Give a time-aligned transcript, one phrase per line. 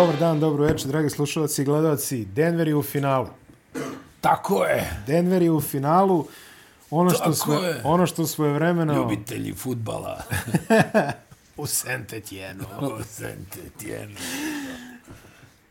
[0.00, 2.24] Dobar dan, dobro večer, dragi slušalci i gledalci.
[2.24, 3.26] Denver je u finalu.
[4.20, 4.90] Tako je.
[5.06, 6.26] Denver je u finalu.
[6.90, 7.80] Ono što, Tako sve, je.
[7.84, 10.22] ono što svoje vremeno Ljubitelji futbala.
[11.56, 12.64] u Sentetjenu.
[12.80, 14.16] U Saint-Étienne.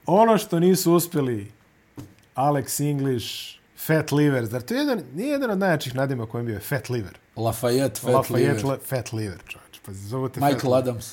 [0.05, 1.51] Ono što nisu uspjeli
[2.35, 3.27] Alex English,
[3.87, 4.45] Fat Liver.
[4.45, 7.17] Zar to je jedan, nije jedan od najjačih nadima kojem bio je Fat Liver.
[7.35, 8.65] Lafayette, Fat Lafayette Liver.
[8.65, 9.79] Le, Fat Liver, čovječ.
[9.85, 11.03] Pa zovu te Fat Michael Liver.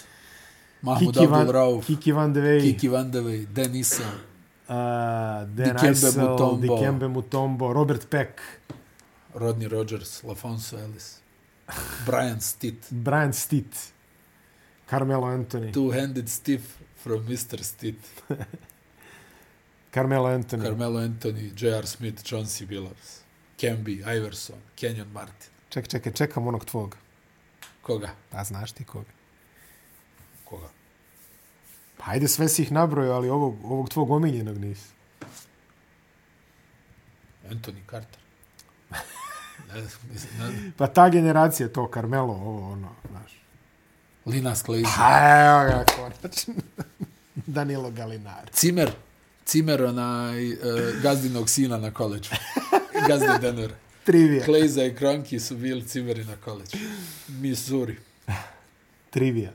[0.80, 1.84] Mahmoud Kiki Abdul Rauf.
[1.86, 2.58] Kiki Van de.
[2.60, 3.46] Kiki Van de Wey.
[3.52, 4.02] Denisa.
[4.68, 6.76] Uh, Dan Dikembe Aysel, Mutombo.
[6.76, 8.40] Dikembe Mutombo, Robert Peck,
[9.34, 10.22] Rodney Rogers.
[10.24, 11.20] Lafonso Ellis.
[12.04, 12.86] Brian Stitt.
[13.04, 13.92] Brian Stitt,
[14.86, 17.62] Carmelo Anthony, Two-handed stiff from Mr.
[17.62, 17.98] Stitt.
[19.92, 21.50] Carmelo Anthony, Carmelo Anthony.
[21.54, 21.86] J.R.
[21.86, 22.22] Smith.
[22.24, 23.22] Chauncey Billups.
[23.56, 24.02] Kemby.
[24.04, 24.58] Iverson.
[24.76, 25.50] Kenyon Martin.
[25.70, 26.96] Čekaj, čekaj, čekam onog tvog.
[27.82, 28.10] Koga?
[28.30, 29.15] Pa znaš ti koga.
[30.48, 30.68] Koga?
[31.96, 34.88] Pa ajde, sve si ih nabrojao, ali ovog, ovog tvog omiljenog nisi.
[37.50, 38.20] Anthony Carter.
[40.78, 43.40] Pa ta generacija, to Carmelo, ovo, ono, znaš.
[44.26, 44.88] Linas Kleiza.
[44.96, 46.54] Pa evo ga, konačno.
[47.56, 48.52] Danilo Galinari.
[48.52, 48.90] Cimer.
[49.44, 50.58] Cimer, onaj uh,
[51.02, 52.30] gazdinog sina na koleđu.
[53.08, 53.72] Gazdi Denver.
[54.04, 54.44] Trivija.
[54.44, 56.76] Klejza i Kronki su bili cimeri na koleđu.
[57.28, 57.96] Missouri.
[59.10, 59.52] Trivija.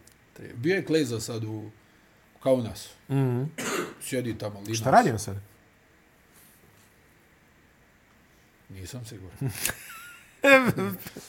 [0.56, 1.70] Bio je Klejza sad u
[2.44, 2.89] Kaunasu.
[3.09, 3.47] Mm -hmm.
[4.02, 4.78] Sjedi tamo Linas.
[4.78, 5.36] Šta radi on sad?
[8.70, 9.38] Nisam siguran.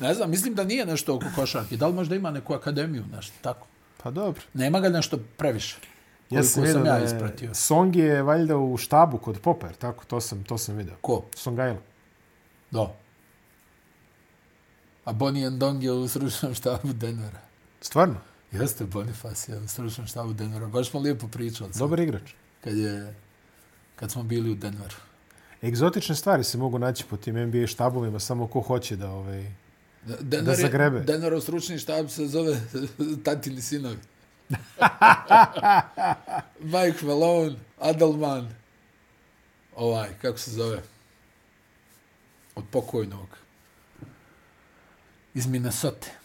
[0.01, 1.77] ne znam, mislim da nije nešto oko košarke.
[1.77, 3.67] Da li možda ima neku akademiju, nešto tako?
[4.03, 4.43] Pa dobro.
[4.55, 5.77] Nema ga nešto previše.
[6.31, 7.55] Ja sam sam, ja ispratio.
[7.55, 10.95] Song je valjda u štabu kod Popper, tako, to sam, to sam vidio.
[11.01, 11.25] Ko?
[11.35, 11.79] Songajlo.
[12.71, 12.95] Da.
[15.05, 17.41] A Bonnie and Dong je u stručnom štabu Denvera.
[17.81, 18.21] Stvarno?
[18.53, 20.67] Jeste Boniface je u stručnom štabu Denvera.
[20.67, 21.70] Baš smo lijepo pričali.
[21.75, 22.31] Dobar igrač.
[22.61, 23.14] Kad, je,
[23.96, 24.95] kad smo bili u Denveru.
[25.63, 29.52] Egzotične stvari se mogu naći po tim NBA štabovima, samo ko hoće da ovaj...
[30.20, 31.01] Denver, Da zagrebe.
[31.01, 32.61] Denverov stručni štab se zove
[33.24, 33.98] Tatini sinovi.
[36.74, 38.48] Mike Malone, Adelman,
[39.77, 40.83] ovaj, kako se zove,
[42.55, 43.29] od pokojnog,
[45.35, 46.22] iz Minnesota.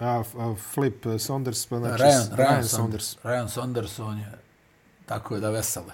[0.00, 3.16] A, a Flip eh, Saunders, pa znači Ryan, Ryan, Ryan, Saunders.
[3.24, 4.32] Ryan Saunders, on je
[5.06, 5.92] tako je da vesele.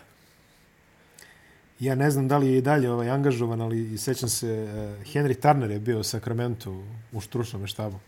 [1.81, 5.41] Ja ne znam da li je i dalje ovaj angažovan, ali sećam se, uh, Henry
[5.41, 7.99] Turner je bio u Sacramento u stručnom štabu.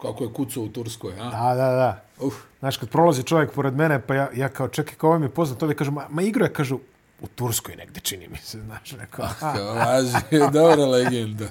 [0.00, 1.30] Kako je kucao u Turskoj, a?
[1.30, 2.04] Da, da, da.
[2.26, 5.28] Uf, Znaš, kad prolazi čovjek pored mene, pa ja, ja kao, čekaj, kao vam je
[5.28, 6.78] poznat, ovi kažu, ma, ma igra je, kažu,
[7.20, 10.16] u Turskoj negde, čini mi se, znaš, rekao, a, kao, važi,
[10.52, 11.48] dobra legenda.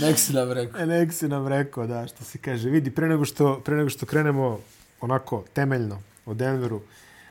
[0.00, 0.80] Nek si nam rekao.
[0.80, 3.88] e, nek si nam rekao, da, što se kaže, vidi, pre nego što, pre nego
[3.88, 4.60] što krenemo
[5.00, 6.80] onako temeljno o Denveru,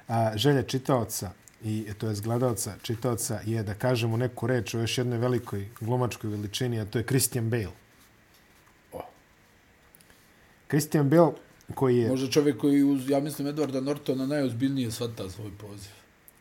[0.07, 1.31] a, želja čitaoca
[1.63, 6.29] i to je gledalca čitaoca je da kažemo neku reč o još jednoj velikoj glumačkoj
[6.29, 7.81] veličini, a to je Christian Bale.
[10.67, 11.31] Christian Bale
[11.75, 12.09] koji je...
[12.09, 15.91] Možda čovjek koji, uz, ja mislim, Edwarda Nortona najozbiljnije shvata svoj poziv.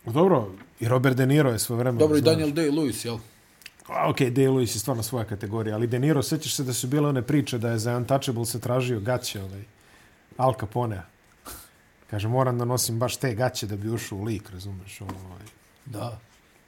[0.05, 1.99] Dobro, i Robert De Niro je svoje vremena.
[1.99, 2.21] Dobro, i.
[2.21, 3.19] Daniel Day-Lewis, jel?
[3.91, 7.09] A, Ok, Day-Lewis je stvarno svoja kategorija, ali De Niro, sećaš se da su bile
[7.09, 9.63] one priče da je za Untouchable se tražio gaće, ovaj,
[10.37, 11.03] Al Caponea.
[12.07, 15.01] Kaže, moram da nosim baš te gaće da bi ušao u lik, razumeš?
[15.01, 15.43] Ono, ovaj.
[15.87, 16.19] Da.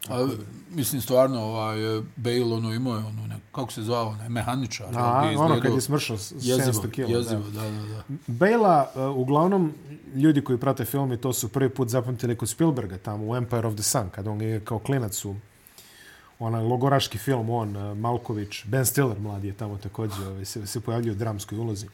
[0.08, 0.28] A,
[0.70, 1.76] mislim, stvarno, ovaj,
[2.16, 4.86] Bale, ono, imao je ono, ne, kako se zvao, ne, mehaničar.
[4.94, 7.08] A, ono kad je smršao s- 700 Jezivo, kila.
[7.10, 7.60] jezivo, Da.
[7.60, 8.02] da, da, da.
[8.26, 9.72] Bela, uh, uglavnom,
[10.14, 13.66] ljudi koji prate film i to su prvi put zapamtili kod Spielberga tamo u Empire
[13.66, 15.34] of the Sun, kad on je kao klinac u
[16.38, 20.80] onaj logoraški film, on, uh, Malković, Ben Stiller mladi je tamo također, ovaj, se, se
[20.80, 21.86] pojavljuje u dramskoj ulozi,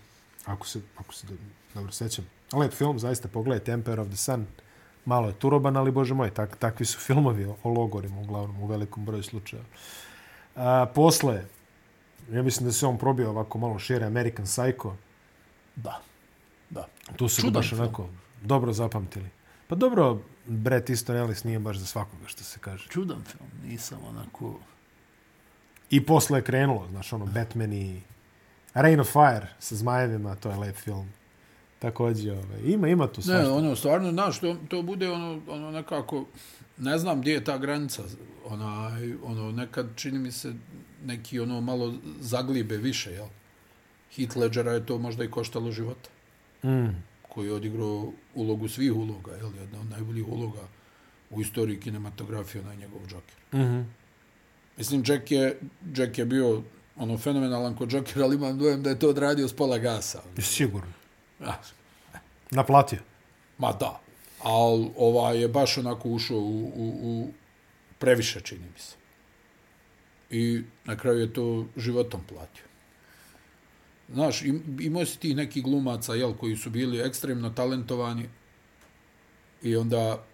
[0.45, 1.35] ako se, ako se do,
[1.75, 2.27] dobro sećam.
[2.53, 4.47] Lep film, zaista pogledajte Empire of the Sun,
[5.05, 8.67] malo je turoban, ali bože moj, tak, takvi su filmovi o, o logorima, uglavnom, u
[8.67, 9.63] velikom broju slučaja.
[10.57, 11.45] A, posle,
[12.33, 14.93] ja mislim da se on probio ovako malo šire, American Psycho,
[15.77, 16.01] Da,
[16.71, 16.87] da.
[17.17, 17.81] Tu su Čudan baš film.
[17.81, 18.07] onako
[18.43, 19.29] dobro zapamtili.
[19.69, 20.19] Pa dobro,
[20.49, 22.89] Brett Easton Ellis nije baš za svakoga, što se kaže.
[22.89, 24.61] Čudan film, nisam onako...
[25.91, 28.01] I posle je krenulo, znaš, ono, Batman i
[28.75, 31.09] Rain of Fire sa zmajevima, to je lep film.
[31.79, 33.53] Također, ovaj, ima, ima tu Ne, svašta.
[33.53, 36.25] ono, stvarno, znaš, to, to bude ono, ono nekako,
[36.79, 38.03] ne znam gdje je ta granica,
[38.45, 40.55] onaj, ono, nekad čini mi se
[41.05, 43.27] neki ono malo zaglibe više, jel?
[44.17, 46.11] Heath Ledgera je to možda i koštalo života,
[46.63, 47.03] Mm.
[47.29, 49.51] Koji je odigrao ulogu svih uloga, jel?
[49.61, 50.69] Jedna od najboljih uloga
[51.31, 53.37] u istoriji kinematografije, onaj njegov Joker.
[53.53, 53.85] Mm -hmm.
[54.77, 55.61] Mislim, Jack je,
[55.97, 56.63] Jack je bio
[56.97, 60.23] ono fenomenalan kod Jokera, ali imam dojem da je to odradio s pola gasa.
[60.39, 60.93] Sigurno.
[61.41, 61.55] Ah,
[62.51, 62.99] Naplatio.
[63.59, 64.01] Ma da.
[64.43, 67.29] ali ovaj je baš onako ušao u, u, u
[67.99, 68.97] previše, čini mi se.
[70.31, 72.68] I na kraju je to životom platio.
[74.13, 78.29] Znaš, im, imao si ti neki glumaca, jel, koji su bili ekstremno talentovani
[79.63, 80.25] i onda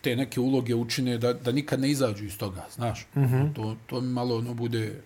[0.00, 3.06] te neke uloge učine da, da nikad ne izađu iz toga, znaš.
[3.16, 3.54] Mm -hmm.
[3.54, 5.02] to, to mi malo ono bude...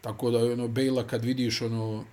[0.00, 2.04] Tako da ono Bejla kad vidiš ono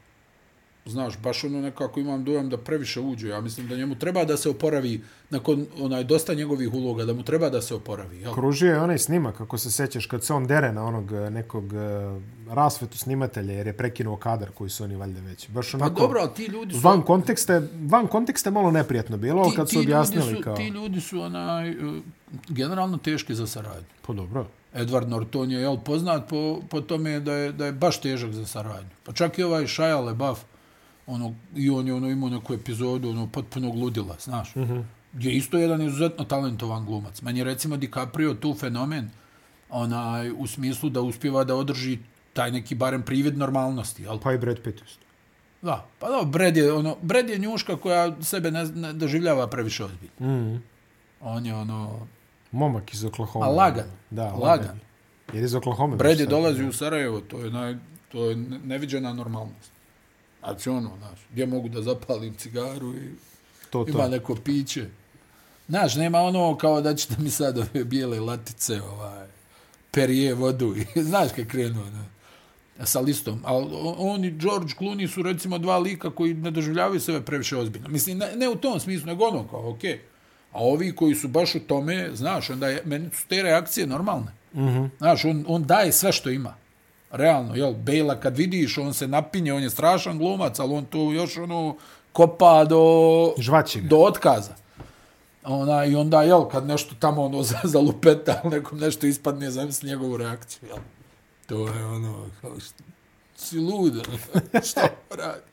[0.86, 3.28] znaš, baš ono nekako imam dojam da previše uđe.
[3.28, 7.24] Ja mislim da njemu treba da se oporavi nakon onaj dosta njegovih uloga, da mu
[7.24, 8.20] treba da se oporavi.
[8.20, 8.34] Jel?
[8.34, 11.64] Kružio je onaj snimak, kako se sećaš, kad se on dere na onog eh, nekog
[11.64, 15.50] uh, rasvetu snimatelja, jer je prekinuo kadar koji su oni valjda već.
[15.50, 16.80] Baš pa onako, pa dobro, ti ljudi su...
[16.80, 20.56] Van kontekste, van kontekste malo neprijatno bilo, ti, kad su objasnili su, kao...
[20.56, 21.96] Ti ljudi su onaj, uh,
[22.50, 23.88] generalno teški za saradnju.
[24.08, 24.48] Pa dobro.
[24.74, 28.46] Edward Norton je jel, poznat po, po tome da je, da je baš težak za
[28.46, 28.90] saradnju.
[29.04, 30.40] Pa čak i ovaj Shia LaBeouf,
[31.12, 34.56] ono, i on je ono imao neku epizodu ono, potpunog ludila, znaš.
[34.56, 34.84] Mm -hmm.
[35.14, 37.22] Gdje isto jedan izuzetno talentovan glumac.
[37.22, 39.10] Meni je recimo DiCaprio tu fenomen
[39.70, 42.00] onaj, u smislu da uspjeva da održi
[42.34, 44.04] taj neki barem privid normalnosti.
[44.04, 44.20] Jel?
[44.20, 45.06] Pa i Brad Pitt isto.
[45.62, 49.86] Da, pa da, Brad je, ono, Brad je njuška koja sebe ne, ne doživljava previše
[49.86, 50.14] ozbiljno.
[50.20, 50.60] Mm -hmm.
[51.22, 52.08] On je ono...
[52.52, 53.46] Momak iz Oklahoma.
[53.46, 53.86] A lagan.
[54.10, 54.42] Da, lagan.
[54.42, 54.80] lagan.
[55.34, 55.96] Jer iz Oklahoma.
[55.96, 57.76] Brad je dolazi u Sarajevo, to je, naj,
[58.12, 59.72] to je neviđena normalnost.
[60.44, 63.10] Znači ono, znaš, gdje mogu da zapalim cigaru i
[63.70, 63.90] to, to.
[63.90, 64.86] ima neko piće.
[65.68, 69.28] Znaš, nema ono kao da ćete mi sad ove bijele latice, ovaj,
[69.92, 73.42] perije vodu i znaš kad krenu, ne, sa listom.
[73.46, 73.68] Ali
[73.98, 77.90] oni, George Clooney su recimo dva lika koji ne doživljavaju sebe previše ozbiljno.
[77.90, 79.92] Mislim, ne, ne u tom smislu, nego ono kao, okej.
[79.92, 79.98] Okay.
[80.52, 84.32] A ovi koji su baš u tome, znaš, onda je, meni su te reakcije normalne.
[84.54, 84.90] Mm -hmm.
[84.98, 86.61] Znaš, on, on daje sve što ima
[87.12, 91.12] realno, jel, Bela kad vidiš, on se napinje, on je strašan glumac, ali on to
[91.12, 91.76] još ono
[92.12, 93.88] kopa do, Žvačine.
[93.88, 94.56] do otkaza.
[95.44, 97.44] Ona, I onda, jel, kad nešto tamo ono
[97.74, 100.78] za lupeta, nekom nešto ispadne, zamisli njegovu reakciju, jel.
[101.46, 102.84] To je ono, kao što,
[103.36, 104.02] si luda,
[104.70, 105.52] što radiš?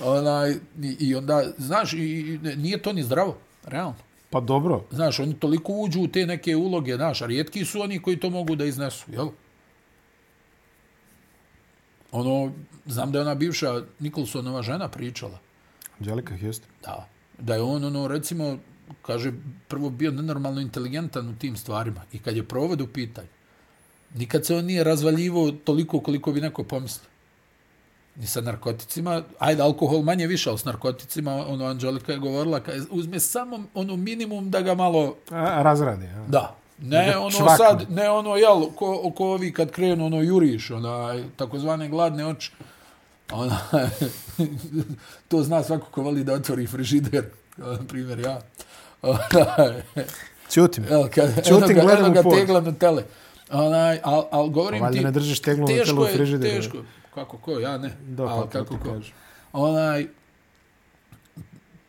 [0.00, 0.48] Ona,
[0.82, 3.94] i, I onda, znaš, i, nije to ni zdravo, realno.
[4.30, 4.84] Pa dobro.
[4.90, 8.30] Znaš, oni toliko uđu u te neke uloge, znaš, a rijetki su oni koji to
[8.30, 9.28] mogu da iznesu, jel?
[12.14, 12.52] Ono,
[12.86, 15.38] znam da je ona bivša Nikolsonova žena pričala.
[16.00, 16.66] Angelika jeste.
[16.82, 17.08] Da.
[17.38, 18.58] Da je on, ono, recimo,
[19.02, 19.32] kaže,
[19.68, 22.00] prvo bio nenormalno inteligentan u tim stvarima.
[22.12, 23.28] I kad je provod u pitanju,
[24.14, 27.10] nikad se on nije razvaljivo toliko koliko bi neko pomislio.
[28.16, 32.86] Ni sa narkoticima, ajde, alkohol manje više, ali s narkoticima, ono, Angelika je govorila, kad
[32.90, 35.16] uzme samo ono minimum da ga malo...
[35.30, 36.24] A, razradi, ja.
[36.28, 37.56] Da, Ne ono čvakne.
[37.56, 42.52] sad, ne ono, jel, ko, ko ovi kad krenu, ono, juriš, ona, takozvane gladne oči.
[43.32, 43.58] Ona,
[45.28, 47.24] to zna svako ko voli da otvori frižider,
[47.56, 48.40] na primjer, ja.
[50.50, 50.84] Ćutim.
[50.90, 52.34] Jel, kad, Ćutim, gledam u pod.
[52.34, 53.04] tegla na tele.
[53.50, 55.00] Ona, al, al, govorim ti...
[55.00, 56.56] ne držiš teglu na tele u frižideru.
[56.62, 56.82] Teško je,
[57.14, 57.96] kako ko, ja ne.
[58.02, 59.00] Da, al, pa, kako ko.
[59.52, 60.06] Onaj,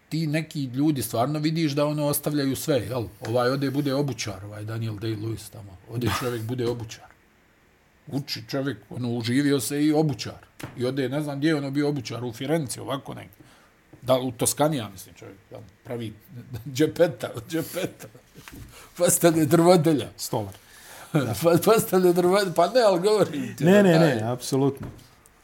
[0.10, 3.04] ti neki ljudi stvarno vidiš da ono ostavljaju sve, jel?
[3.28, 5.78] Ovaj ode bude obučar, ovaj Daniel Day-Lewis tamo.
[5.90, 7.06] Ode čovjek bude obučar.
[8.08, 10.46] Uči čovjek, ono, uživio se i obučar.
[10.78, 13.30] I ode, ne znam gdje je ono bio obučar, u Firenci, ovako nek.
[14.02, 15.60] Da, u Toskani, ja mislim, čovjek, jel?
[15.84, 16.14] pravi
[16.76, 18.08] džepeta, džepeta.
[18.98, 20.08] Postane drvodelja.
[20.18, 20.54] Stolar.
[21.44, 23.64] pa, postane drvodelja, pa ne, ali govorim ti.
[23.64, 24.88] Ne, ne, ne, apsolutno.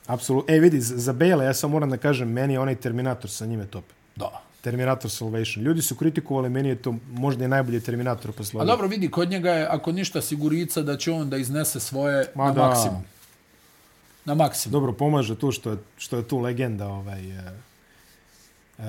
[0.07, 0.55] Apsolutno.
[0.55, 3.67] E, vidi, za Bela, ja sam moram da kažem, meni je onaj Terminator sa njime
[3.67, 3.83] top.
[4.15, 4.50] Da.
[4.61, 5.65] Terminator Salvation.
[5.65, 8.61] Ljudi su kritikovali, meni je to možda i najbolji Terminator posle.
[8.61, 12.31] A dobro, vidi, kod njega je, ako ništa, sigurica da će on da iznese svoje
[12.35, 12.67] Ma na da.
[12.67, 13.03] maksimum.
[14.25, 14.71] Na maksimum.
[14.71, 17.43] Dobro, pomaže tu što je, što je tu legenda ovaj, uh,
[18.77, 18.85] uh,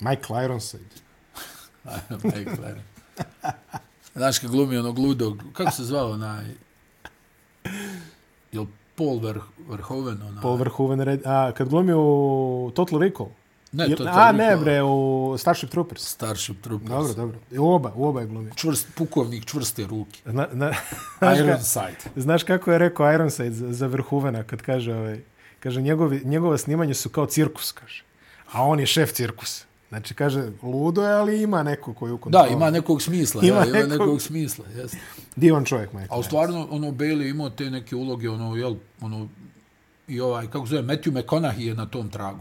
[0.00, 0.84] Michael Ironside.
[2.24, 2.82] Michael Ironside.
[4.14, 6.44] Znaš kad glumi onog ludog, kako se zvao onaj...
[8.52, 9.20] Jel Paul
[9.68, 10.22] Verhoeven?
[10.22, 10.42] Onaj?
[10.42, 13.30] Paul Verhoeven, a kad glumi u Total Recall?
[13.72, 16.02] Ne, to, to A, ne, bre, u Starship Troopers.
[16.02, 16.90] Starship Troopers.
[16.90, 17.38] Dobro, dobro.
[17.52, 18.52] I oba, u oba je glumio.
[18.54, 20.20] Čvrst, pukovnik čvrste ruke.
[20.24, 20.72] Na, na,
[21.38, 21.98] Ironside.
[22.16, 25.20] Znaš kako je rekao Ironside za, za Vrhuvena kad kaže, ovaj,
[25.60, 28.04] kaže njegovi, njegova snimanje su kao cirkus, kaže.
[28.52, 29.64] A on je šef cirkusa.
[29.88, 32.48] Znači, kaže, ludo je, ali ima neko koji u kontrolu.
[32.48, 33.42] Da, ima nekog smisla.
[33.44, 33.84] Ima, ja, nekog...
[33.84, 34.98] ima nekog smisla, jeste.
[35.36, 36.16] Divan čovjek, Michael.
[36.16, 39.28] A u stvarno, ono, Bailey imao te neke uloge, ono, jel, ono,
[40.08, 42.40] i ovaj, kako zove, Matthew McConaughey je na tom tragu.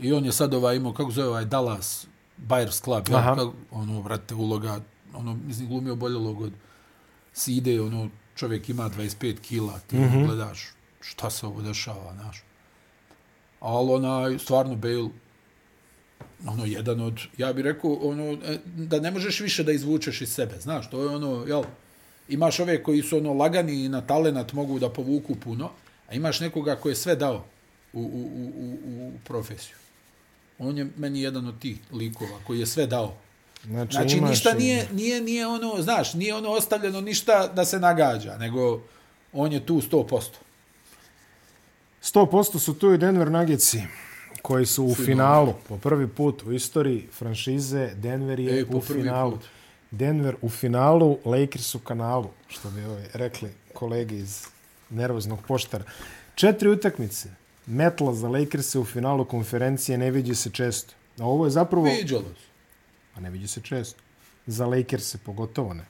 [0.00, 2.06] I on je sad ovaj imao, kako zove ovaj Dallas
[2.48, 4.80] Buyers Club, ja, kako, ono, vrate, uloga,
[5.14, 6.52] ono, mislim, glumio boljelo od
[7.32, 10.26] Side, ono, čovjek ima 25 kila, ti mm -hmm.
[10.26, 10.68] gledaš
[11.00, 12.42] šta se ovo dešava, znaš.
[13.60, 15.08] Ali onaj, stvarno, Bale,
[16.46, 20.32] ono, jedan od, ja bih rekao, ono, e, da ne možeš više da izvučeš iz
[20.32, 21.62] sebe, znaš, to je ono, jel,
[22.28, 25.70] imaš ove koji su ono lagani i na talenat mogu da povuku puno,
[26.08, 27.44] a imaš nekoga koji je sve dao
[27.92, 29.76] u, u, u, u, u profesiju.
[30.58, 33.14] On je meni jedan od tih likova koji je sve dao.
[33.64, 37.64] Znači, Znači, imaš ništa i- nije, nije, nije ono, znaš, nije ono ostavljeno ništa da
[37.64, 38.80] se nagađa, nego
[39.32, 40.38] on je tu 100%.
[42.02, 43.82] 100% su tu i Denver Nuggetsi
[44.42, 45.06] koji su u Finalu.
[45.06, 45.54] finalu.
[45.68, 49.30] Po prvi put u istoriji franšize Denver je E, po u finalu.
[49.32, 49.40] put.
[49.90, 54.46] Denver u finalu, Lakers u kanalu, što bi ovaj rekli kolege iz
[54.90, 55.84] nervoznog poštara.
[56.34, 57.28] Četiri utakmice.
[57.68, 60.94] Metla za Lakers u finalu konferencije ne vidi se često.
[61.18, 61.84] A ovo je zapravo...
[61.84, 62.48] Viđalo se.
[63.14, 64.00] A ne vidi se često.
[64.46, 65.84] Za Lakers pogotovo ne.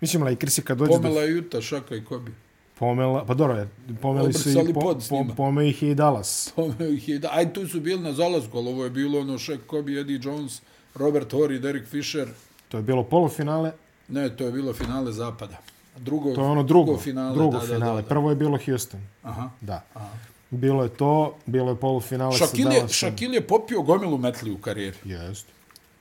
[0.00, 2.32] Mislim, Lakersi kad dođe do Pomela je Juta, Šaka i Kobi.
[2.78, 3.66] pomela, pa dobro,
[4.02, 6.48] pomeli su i po, po, pome ih je i Dallas.
[6.56, 9.38] Pomela ih je, da, aj tu su bili na zalasku, ali ovo je bilo ono
[9.38, 10.62] Šak, Kobi, Eddie Jones,
[10.94, 12.28] Robert Horry, Derek Fisher.
[12.68, 13.72] To je bilo polufinale,
[14.08, 15.56] Ne, to je bilo finale zapada.
[15.96, 17.34] Drugo, to je ono drugo, finale.
[17.34, 17.80] drugo da, finale.
[17.80, 18.08] Da, da, da.
[18.08, 19.50] Prvo je bilo Houston, Aha.
[19.60, 19.82] da.
[19.94, 20.33] Aha.
[20.54, 22.88] Bilo je to, bilo je polufinale Šakil je.
[22.88, 24.96] Šakil je popio gomilu metli u karijeri.
[25.04, 25.46] Jest.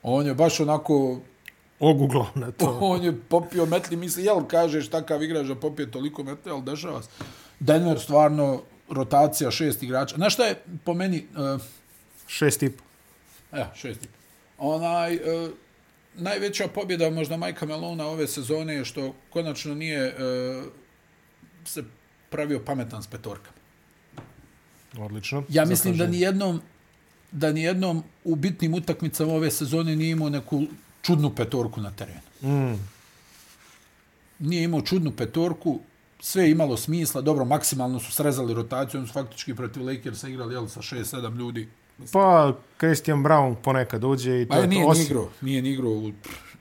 [0.03, 1.19] On je baš onako,
[1.79, 2.77] Oguglao na to.
[2.81, 7.01] on je popio metli, misli, jel, kažeš takav igrač da popije toliko metli, ali dešava
[7.01, 7.09] se.
[7.59, 10.15] Denver stvarno, rotacija šest igrača.
[10.15, 11.61] Znaš šta je po meni, uh,
[12.27, 12.83] Šest i po.
[13.51, 14.13] evo, šest i po.
[14.57, 15.49] Onaj, uh,
[16.15, 20.65] najveća pobjeda možda Majka Melona ove sezone je što konačno nije uh,
[21.65, 21.83] se
[22.29, 23.52] pravio pametan s petorkama.
[24.97, 25.43] Odlično.
[25.49, 26.61] Ja mislim da ni jednom
[27.31, 30.63] da ni jednom u bitnim utakmicama ove sezone nije imao neku
[31.01, 32.19] čudnu petorku na terenu.
[32.43, 32.79] Mm,
[34.39, 35.79] Nije imao čudnu petorku,
[36.19, 40.53] sve je imalo smisla, dobro, maksimalno su srezali rotaciju, oni su faktički protiv Lakersa igrali
[40.53, 41.67] jel, sa 6-7 ljudi.
[42.11, 44.93] pa Christian Brown ponekad uđe i to Pa je nije to.
[44.93, 46.11] ni igrao, nije ni igrao u,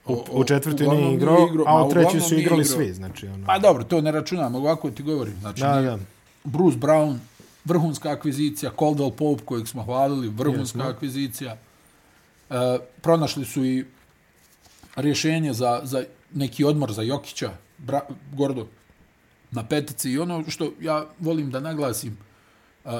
[0.07, 2.77] U, u četvrtoj uglavnom nije igrao, a ma, u trećoj su igrali igrao.
[2.77, 2.93] svi.
[2.93, 3.47] Znači, ono.
[3.47, 5.35] Pa dobro, to ne računam, ovako ti govorim.
[5.41, 5.99] Znači, da, nije- da.
[6.45, 7.17] Bruce Brown,
[7.65, 10.91] vrhunska akvizicija, Caldwell Pope kojeg smo hvalili, vrhunska Jesmo.
[10.91, 11.57] akvizicija.
[12.51, 12.55] E,
[13.03, 13.85] pronašli su i
[14.97, 16.05] rješenje za, za
[16.35, 18.01] neki odmor za Jokića, Bra,
[18.33, 18.67] Gordo,
[19.51, 20.11] na petici.
[20.11, 22.19] I ono što ja volim da naglasim,
[22.85, 22.93] uh,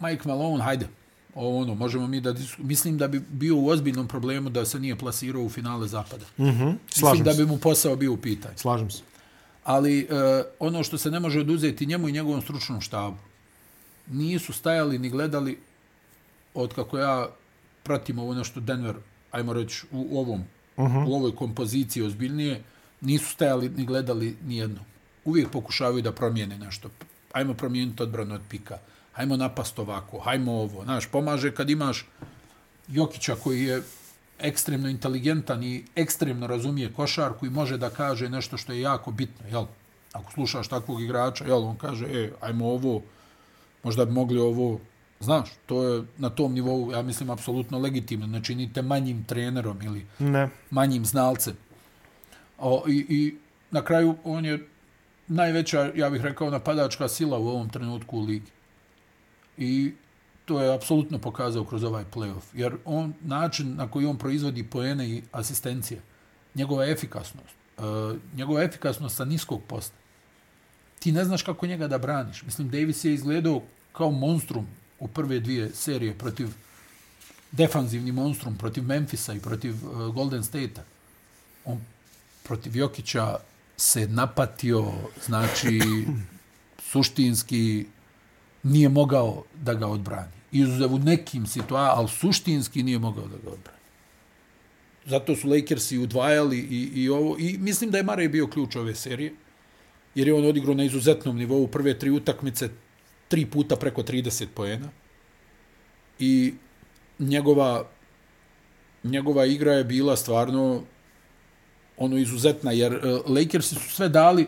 [0.00, 0.88] Mike Malone, hajde,
[1.34, 2.34] ono, možemo mi da.
[2.58, 6.24] Mislim da bi bio u ozbiljnom problemu da se nije plasirao u finale zapada.
[6.38, 7.44] Mhm, Mislim slažem da se.
[7.44, 9.02] bi mu posao bio u pitanju Slažem se.
[9.64, 10.06] ali e,
[10.58, 13.16] ono što se ne može oduzeti njemu i njegovom stručnom štabu,
[14.10, 15.58] nisu stajali ni gledali
[16.54, 17.28] od kako ja
[17.82, 18.96] pratim ovo nešto Denver,
[19.30, 20.44] ajmo reći, u, u ovom,
[20.76, 21.08] uh -huh.
[21.08, 22.62] u ovoj kompoziciji ozbiljnije,
[23.00, 24.80] nisu stajali ni gledali ni jedno.
[25.24, 26.90] Uvijek pokušavaju da promijene nešto.
[27.32, 28.78] Ajmo promijeniti odbranu od pika.
[29.12, 30.84] Hajmo napast ovako, hajmo ovo.
[30.84, 32.06] Znaš, pomaže kad imaš
[32.88, 33.82] Jokića koji je
[34.38, 39.46] ekstremno inteligentan i ekstremno razumije košarku i može da kaže nešto što je jako bitno,
[39.48, 39.64] jel?
[40.12, 43.02] Ako slušaš takvog igrača, jel, on kaže, e, ajmo ovo,
[43.82, 44.80] možda bi mogli ovo,
[45.20, 50.06] znaš, to je na tom nivou, ja mislim, apsolutno legitimno, ne činite manjim trenerom ili
[50.18, 50.48] Ne.
[50.70, 51.56] manjim znalcem.
[52.58, 53.34] O, i, I
[53.70, 54.68] na kraju on je
[55.28, 58.50] najveća, ja bih rekao, napadačka sila u ovom trenutku u ligi.
[59.58, 59.92] I
[60.44, 62.42] to je apsolutno pokazao kroz ovaj playoff.
[62.54, 66.00] Jer on, način na koji on proizvodi poene i asistencije,
[66.54, 67.84] njegova efikasnost, uh,
[68.36, 69.96] njegova efikasnost sa niskog posta,
[71.00, 72.42] ti ne znaš kako njega da braniš.
[72.42, 74.66] Mislim, Davis je izgledao kao monstrum
[74.98, 76.48] u prve dvije serije protiv
[77.52, 80.82] defanzivni monstrum protiv Memfisa i protiv uh, Golden State-a.
[81.64, 81.80] On
[82.42, 83.36] protiv Jokića
[83.76, 84.92] se napatio,
[85.26, 85.80] znači
[86.90, 87.86] suštinski
[88.62, 90.32] nije mogao da ga odbrani.
[90.52, 93.80] Izuzev u nekim situacijama, ali suštinski nije mogao da ga odbrani.
[95.06, 97.36] Zato su Lakersi udvajali i, i ovo.
[97.38, 99.32] I mislim da je Murray bio ključ ove serije,
[100.14, 102.68] jer je on odigrao na izuzetnom nivou prve tri utakmice,
[103.28, 104.88] tri puta preko 30 poena.
[106.18, 106.54] I
[107.18, 107.84] njegova
[109.04, 110.82] njegova igra je bila stvarno
[111.96, 114.46] ono izuzetna, jer e, Lakersi su sve dali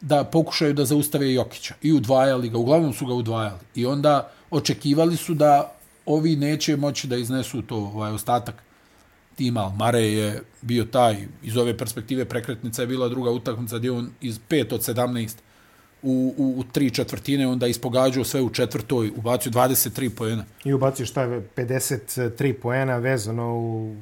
[0.00, 3.60] da pokušaju da zaustave Jokića i udvajali ga, uglavnom su ga udvajali.
[3.74, 5.74] I onda očekivali su da
[6.06, 8.62] ovi neće moći da iznesu to ovaj ostatak
[9.40, 14.10] tima, Mare je bio taj, iz ove perspektive prekretnica je bila druga utakmica gdje on
[14.20, 15.36] iz 5 od 17
[16.02, 20.44] u, u, u tri četvrtine, onda ispogađao sve u četvrtoj, ubacio 23 pojena.
[20.64, 23.96] I ubacio šta je 53 poena vezano u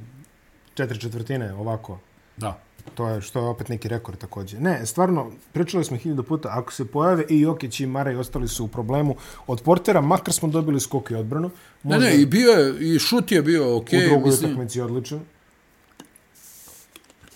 [0.75, 1.99] četiri četvrtine, ovako.
[2.37, 2.61] Da.
[2.89, 4.61] To je što je opet neki rekord također.
[4.61, 8.49] Ne, stvarno, pričali smo hiljadu puta, ako se pojave i Jokić i Mara i ostali
[8.49, 9.17] su u problemu
[9.47, 11.51] od portera, makar smo dobili skok i odbranu.
[11.83, 13.99] Ne, ne, i bio je, i šut je bio okej.
[13.99, 14.51] u drugoj mislim.
[14.51, 15.21] utakmici odličan.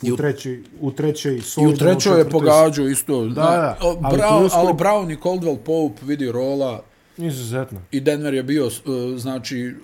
[0.02, 3.24] U, I u- trećoj, u trećoj I u trećoj je pogađao isto.
[3.24, 6.82] Da, da, O, ali Brown, skok- ali Brown i Caldwell Pope vidi rola
[7.18, 7.80] Izuzetno.
[7.90, 8.72] i Denver je bio, uh,
[9.16, 9.74] znači,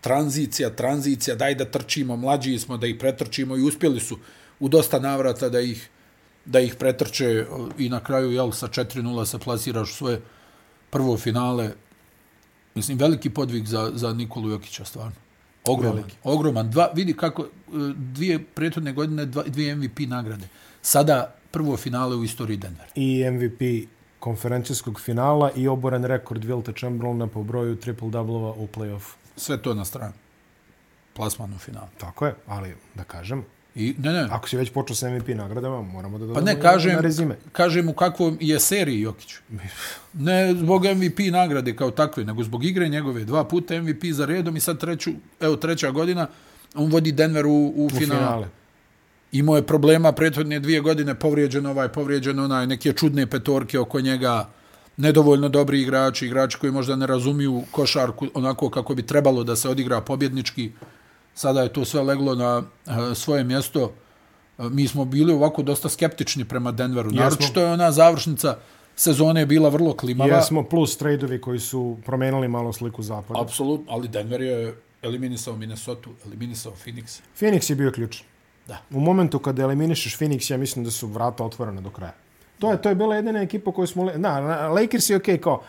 [0.00, 4.18] tranzicija, tranzicija, daj da trčimo, mlađi smo da ih pretrčimo i uspjeli su
[4.60, 5.90] u dosta navrata da ih
[6.44, 7.46] da ih pretrče
[7.78, 10.20] i na kraju jel sa 4:0 se plasiraš u svoje
[10.90, 11.70] prvo finale.
[12.74, 15.16] Mislim veliki podvig za za Nikolu Jokića stvarno.
[15.64, 16.16] Ogroman, Veliki.
[16.24, 16.70] ogroman.
[16.70, 17.48] Dva, vidi kako uh,
[17.96, 20.48] dvije prethodne godine dva, dvije MVP nagrade.
[20.82, 22.88] Sada prvo finale u istoriji Denvera.
[22.94, 23.88] I MVP
[24.18, 29.14] konferencijskog finala i oboren rekord Wilta Chamberlaina po broju triple-doublova u play-offu.
[29.36, 30.12] Sve to na stranu.
[31.14, 31.88] Plasman u finalu.
[31.98, 35.82] Tako je, ali da kažem, I, ne, ne, ako si već počeo sa MVP nagradama,
[35.82, 37.36] moramo da Pa dodamo ne, i kažem, na rezime.
[37.52, 39.34] kažem u kakvom je seriji Jokić.
[40.12, 43.24] Ne zbog MVP nagrade kao takve, nego zbog igre njegove.
[43.24, 45.10] Dva puta MVP za redom i sad treću,
[45.40, 46.26] evo treća godina,
[46.74, 48.20] on vodi Denver u, u, U finale.
[48.20, 48.48] finale.
[49.32, 54.48] Imao je problema prethodne dvije godine, povrijeđen ovaj, povrijeđen onaj, neke čudne petorke oko njega,
[54.96, 59.68] nedovoljno dobri igrači, igrači koji možda ne razumiju košarku onako kako bi trebalo da se
[59.68, 60.70] odigra pobjednički.
[61.40, 63.92] Sada je to sve leglo na eh, svoje mjesto.
[64.58, 67.10] Eh, Mi smo bili ovako dosta skeptični prema Denveru.
[67.10, 68.56] Naročito je ona završnica
[68.96, 70.36] sezone bila vrlo klimava.
[70.36, 73.40] Jesmo, plus tradeovi koji su promenili malo sliku zapada.
[73.40, 77.20] Apsolutno, ali Denver je eliminisao Minnesota, eliminisao Phoenix.
[77.40, 78.22] Phoenix je bio ključ.
[78.68, 78.78] Da.
[78.90, 82.14] U momentu kada eliminišeš Phoenix, ja mislim da su vrata otvorena do kraja.
[82.58, 84.04] To je, to je bila jedina ekipa koju smo...
[84.04, 85.62] Na, na Lakers je okej okay, kao...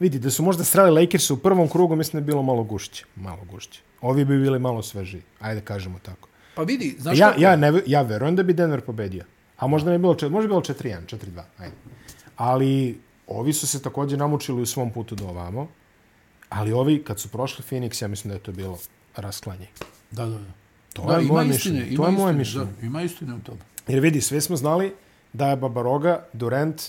[0.00, 3.04] Vidi, da su možda strali Lakers u prvom krugu, mislim da je bilo malo gušće.
[3.16, 3.80] Malo gušće.
[4.00, 5.22] Ovi bi bili malo svežiji.
[5.40, 6.28] Ajde, kažemo tako.
[6.54, 7.40] Pa vidi, znaš Ja, kako?
[7.40, 9.24] ja, ne, ja verujem da bi Denver pobedio.
[9.56, 11.42] A možda ne bi bilo, možda bi bilo 4-1, 4-2.
[11.58, 11.74] Ajde.
[12.36, 15.68] Ali ovi su se također namučili u svom putu do ovamo.
[16.48, 18.78] Ali ovi, kad su prošli Phoenix, ja mislim da je to bilo
[19.16, 19.66] rasklanje.
[20.10, 20.52] Da, da, da.
[20.92, 21.96] To da, je moje mišljenje.
[21.96, 22.66] To je moje mišljenje.
[22.80, 23.58] Da, ima istine u tome.
[23.88, 24.94] Jer vidi, sve smo znali
[25.32, 26.82] da je Babaroga, Durant,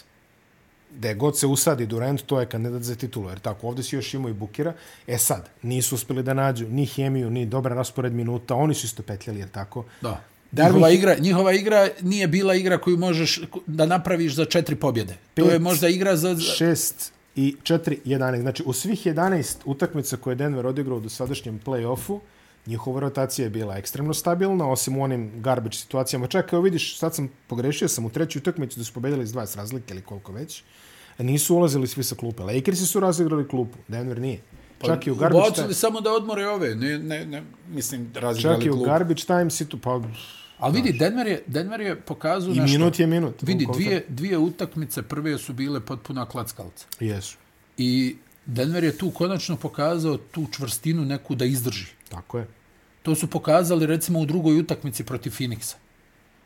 [0.91, 3.29] da je god se usadi Durant, to je kandidat za titulu.
[3.29, 4.73] Jer tako, ovdje si još imao i Bukira.
[5.07, 8.55] E sad, nisu uspeli da nađu ni hemiju, ni dobar raspored minuta.
[8.55, 9.85] Oni su isto petljali, jer tako.
[10.01, 10.21] Da.
[10.51, 15.13] Darvin- Njihova igra, njihova igra nije bila igra koju možeš da napraviš za četiri pobjede.
[15.33, 16.29] To je Pet, možda igra za...
[16.29, 18.41] 6 i 4, 11.
[18.41, 22.19] Znači, u svih 11 utakmica koje je Denver odigrao u dosadašnjem play-offu,
[22.69, 26.27] njihova rotacija je bila ekstremno stabilna, osim u onim garbage situacijama.
[26.27, 29.57] Čak, evo vidiš, sad sam pogrešio sam u trećoj utakmici da su pobedili s 20
[29.57, 30.63] razlike ili koliko već.
[31.17, 32.43] Nisu ulazili svi sa klupe.
[32.43, 34.41] Lakersi su razigrali klupu, Denver nije.
[34.85, 36.75] Čak i u garbage time, samo da odmore ove.
[36.75, 40.01] Ne, ne, ne, mislim, razigrali čak i u garbage time si tu, pa
[40.59, 42.77] Ali vidi, Denver je, Denver je pokazao i nešto.
[42.77, 43.41] minut je minut.
[43.41, 46.85] Vidi, dvije, dvije utakmice prve su bile potpuna klackalca.
[46.99, 47.37] Jesu,
[47.77, 51.85] I Denver je tu konačno pokazao tu čvrstinu neku da izdrži.
[52.09, 52.47] tako je.
[53.09, 55.75] To su pokazali recimo u drugoj utakmici protiv Phoenixa.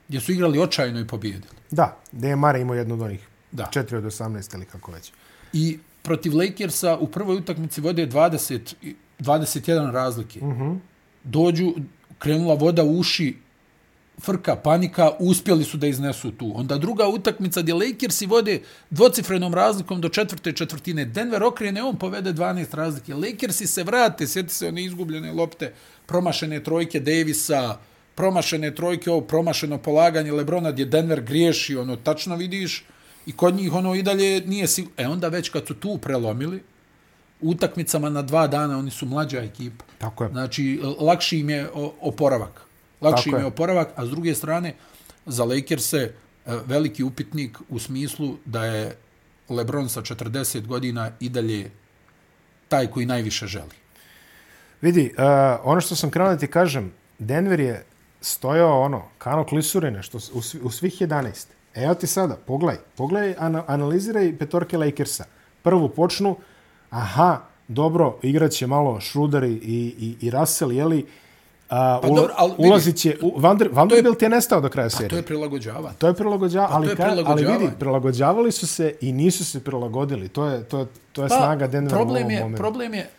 [0.08, 1.54] Gdje su igrali očajno i pobjedili.
[1.72, 3.70] Da, DMR imao jednu od onih Da.
[3.74, 5.12] 4 od 18 ili kako već.
[5.54, 10.40] I protiv Lakersa u prvoj utakmici vode 20, i- 21 razlike.
[10.40, 10.78] Uh -huh.
[11.24, 11.74] Dođu,
[12.20, 13.38] krenula voda u uši,
[14.22, 16.52] frka, panika, uspjeli su da iznesu tu.
[16.56, 21.06] Onda druga utakmica gdje Lakersi vode dvocifrenom razlikom do četvrte četvrtine.
[21.06, 23.14] Denver okrene, on povede 12 razlike.
[23.14, 25.74] Lakersi se vrate, sjeti se one izgubljene lopte,
[26.06, 27.78] promašene trojke Davisa,
[28.16, 32.86] promašene trojke, ovo promašeno polaganje Lebrona gdje Denver griješi, ono, tačno vidiš,
[33.26, 34.88] i kod njih ono i dalje nije si...
[34.98, 36.64] E onda već kad su tu prelomili,
[37.42, 39.86] utakmicama na dva dana oni su mlađa ekipa.
[39.98, 40.30] Tako je.
[40.30, 41.70] Znači, lakši im je
[42.02, 42.62] oporavak.
[43.04, 44.76] Lakši im je oporavak, a s druge strane,
[45.26, 46.12] za Lakers-e e,
[46.66, 48.96] veliki upitnik u smislu da je
[49.50, 51.72] LeBron sa 40 godina i dalje
[52.68, 53.76] taj koji najviše želi.
[54.82, 55.24] Vidi, uh,
[55.64, 57.86] ono što sam krenuo da ti kažem, Denver je
[58.22, 61.46] stojao ono, kano klisurine, što u, svi- u svih 11.
[61.76, 65.26] Evo ti sada, pogledaj, pogledaj, ana, analiziraj petorke Lakersa.
[65.62, 66.36] Prvo počnu,
[66.90, 71.06] aha, dobro, igraće malo Schroeder i, i, i Russell, jeli,
[71.74, 74.90] a, Pa ula, dobro, ali vidi- ulazit će, u, Vander, Vanderbilt je nestao do kraja
[74.90, 75.18] To serije.
[75.18, 75.96] je prilagođavanje.
[75.98, 79.46] To je prilagođavanje, Pa to ali, je ka, ali vidi, prilagođavali su se i nisu
[79.46, 80.28] se prilagodili.
[80.30, 82.58] To je, to je, to je snaga Denvera u Pa, problem ovom je, momentu.
[82.58, 83.10] problem je,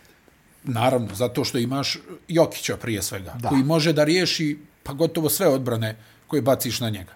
[0.63, 3.49] naravno, zato što imaš Jokića prije svega, Da.
[3.49, 4.47] koji može da riješi
[4.83, 5.95] pa gotovo sve odbrane
[6.27, 7.11] koje baciš na njega.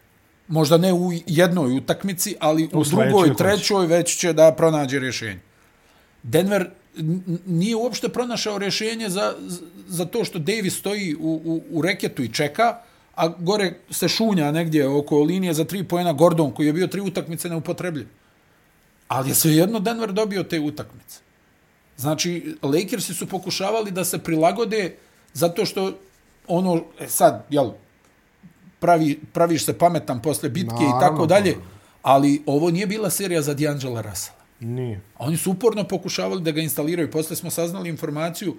[0.48, 5.40] Možda ne u jednoj utakmici, ali u, U drugoj, trećoj već će da pronađe rješenje.
[6.24, 6.70] Denver
[7.46, 9.34] nije uopšte pronašao rješenje za,
[9.88, 12.78] za to što Davis stoji u, u, u reketu i čeka,
[13.16, 17.02] a gore se šunja negdje oko linije za tri pojena Gordon, koji je bio tri
[17.02, 18.08] utakmice neupotrebljiv.
[19.08, 21.20] Ali je svejedno Denver dobio te utakmice.
[21.98, 24.96] Znači, Lakersi su pokušavali da se prilagode
[25.34, 25.94] zato što
[26.48, 27.72] ono, e, sad, jel,
[28.80, 31.56] pravi, praviš se pametan posle bitke Naravno, i tako dalje,
[32.02, 34.39] ali ovo nije bila serija za D'Angela Russella.
[34.60, 35.02] Nije.
[35.18, 37.12] Oni su uporno pokušavali da ga instaliraju.
[37.12, 38.56] Posle smo saznali informaciju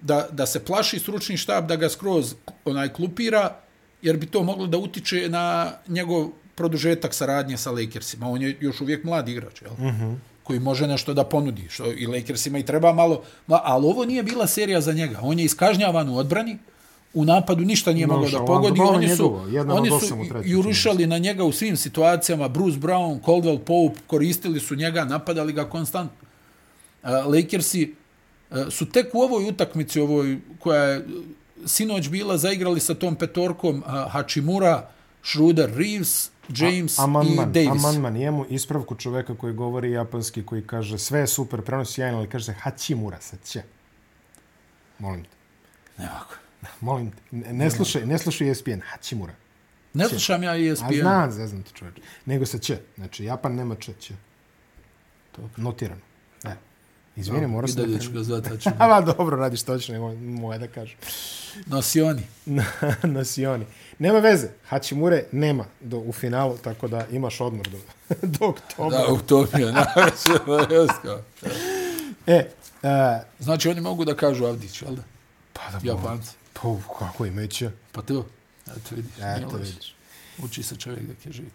[0.00, 3.56] da, da se plaši stručni štab da ga skroz onaj klupira,
[4.02, 8.28] jer bi to moglo da utiče na njegov produžetak saradnje sa Lakersima.
[8.28, 9.72] On je još uvijek mlad igrač, jel?
[9.72, 10.16] Mm -hmm.
[10.42, 11.68] koji može nešto da ponudi.
[11.68, 13.22] Što I Lakersima i treba malo...
[13.48, 15.18] Ali ovo nije bila serija za njega.
[15.22, 16.58] On je iskažnjavan u odbrani,
[17.14, 18.80] u napadu ništa nije mogao da pogodi.
[18.80, 22.48] Oni su, oni su jurišali na njega u svim situacijama.
[22.48, 26.28] Bruce Brown, Caldwell Pope koristili su njega, napadali ga konstantno.
[27.02, 27.94] Lakersi
[28.70, 31.06] su tek u ovoj utakmici, ovoj, koja je
[31.66, 34.88] sinoć bila, zaigrali sa tom petorkom Hachimura,
[35.22, 37.84] Schroeder, Reeves, James A, amanman, i Davis.
[37.84, 42.28] Amandman, jemu ispravku čoveka koji govori japanski, koji kaže sve je super, prenosi jajno, ali
[42.28, 43.62] kaže se Hachimura sa će.
[44.98, 45.36] Molim te.
[45.98, 46.34] Ne ovako.
[46.80, 49.34] Molim te, ne slušaj, ne slušaj ESPN, Hachimura.
[49.94, 50.86] Ne slušam ja ESPN.
[50.86, 51.94] A znam, ne znam ti čovječ.
[52.26, 52.78] Nego sa će.
[52.96, 54.14] Znači, Japan nema će, će.
[55.32, 56.00] To notirano.
[56.44, 56.54] E.
[57.16, 57.98] Izvini, no, mora se da...
[57.98, 58.84] ću ga zvati Hachimura.
[58.84, 60.96] Ama dobro, radiš točno, nego moje da kažem.
[61.66, 62.22] Nosioni.
[63.14, 63.66] Nosioni.
[63.98, 67.78] Nema veze, Hachimure nema do, u finalu, tako da imaš odmor do,
[68.38, 68.98] do oktobra.
[68.98, 70.30] Da, oktobra, najveće.
[72.26, 72.50] e,
[72.82, 72.88] uh,
[73.38, 75.02] znači, oni mogu da kažu Avdić, jel da?
[75.52, 76.43] Pa da Japanci.
[76.54, 77.70] Pa kako imaće?
[77.92, 78.26] Pa to,
[78.66, 79.12] eto vidiš.
[79.36, 79.94] Eto vidiš.
[80.44, 81.50] Uči se čovjek da je živi.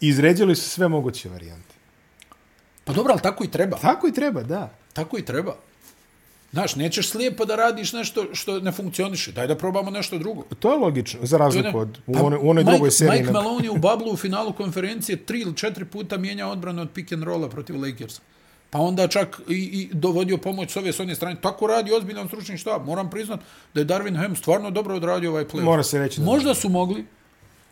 [0.00, 1.74] Izređali su sve moguće varijante.
[2.84, 3.78] Pa dobro, ali tako i treba.
[3.78, 4.74] Tako i treba, da.
[4.92, 5.56] Tako i treba.
[6.52, 9.32] Znaš, nećeš slijepo da radiš nešto što ne funkcioniše.
[9.32, 10.42] Daj da probamo nešto drugo.
[10.58, 11.78] To je logično, za razliku ne...
[11.78, 13.20] od u, pa, one, u onoj drugoj seriji.
[13.20, 17.12] Mike Maloney u Bablu u finalu konferencije tri ili četiri puta mijenja odbranu od pick
[17.12, 18.22] and rolla protiv Lakersa
[18.72, 21.36] pa onda čak i, i dovodio pomoć s ove s one strane.
[21.40, 22.86] Tako radi ozbiljan stručni štab.
[22.86, 23.40] Moram priznat
[23.74, 25.62] da je Darwin Ham stvarno dobro odradio ovaj play.
[25.62, 26.20] Mora se reći.
[26.20, 27.04] Možda su mogli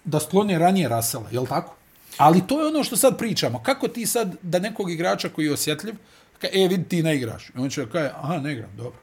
[0.05, 1.75] da sklone ranije Rasela, je li tako?
[2.17, 3.63] Ali to je ono što sad pričamo.
[3.63, 5.95] Kako ti sad da nekog igrača koji je osjetljiv,
[6.39, 7.49] ka, e, vidi ti ne igraš.
[7.49, 8.99] I on će kaže, aha, ne igram, dobro.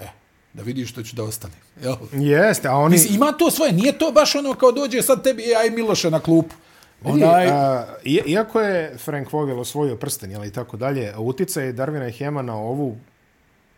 [0.00, 0.06] E,
[0.52, 1.54] da vidiš što ću da ostane.
[1.82, 1.96] Jel?
[2.12, 2.92] Jeste, a oni...
[2.92, 6.10] Mislim, ima to svoje, nije to baš ono kao dođe sad tebi, e, aj Miloše
[6.10, 6.54] na klupu.
[7.04, 7.46] Onaj...
[7.50, 12.12] A, iako je Frank Vogel osvojio prsten, jel, i tako dalje, utica je Darvina i
[12.12, 12.96] Hema na ovu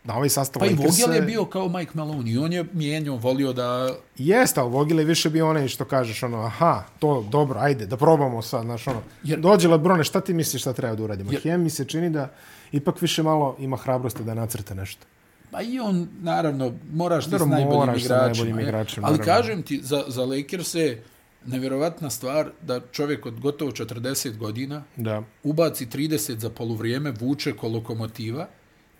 [0.03, 3.53] na ovaj sastav Pa i Vogel je bio kao Mike Maloney, on je mijenio, volio
[3.53, 3.95] da...
[4.17, 7.97] Jeste, ali Vogel je više bio onaj što kažeš, ono, aha, to dobro, ajde, da
[7.97, 9.39] probamo sad, znaš, ono, Jer...
[9.39, 11.31] dođe Lebrone, šta ti misliš šta treba da uradimo?
[11.31, 11.41] Jer...
[11.41, 12.29] Hem mi se čini da
[12.71, 15.05] ipak više malo ima hrabrosti da nacrta nešto.
[15.51, 18.17] Pa i on, naravno, moraš ti s najboljim igračima.
[18.17, 20.97] Najboljim igračima ali kažem ti, za, za Lakers se
[21.45, 25.23] nevjerovatna stvar da čovjek od gotovo 40 godina da.
[25.43, 28.47] ubaci 30 za poluvrijeme, vuče ko lokomotiva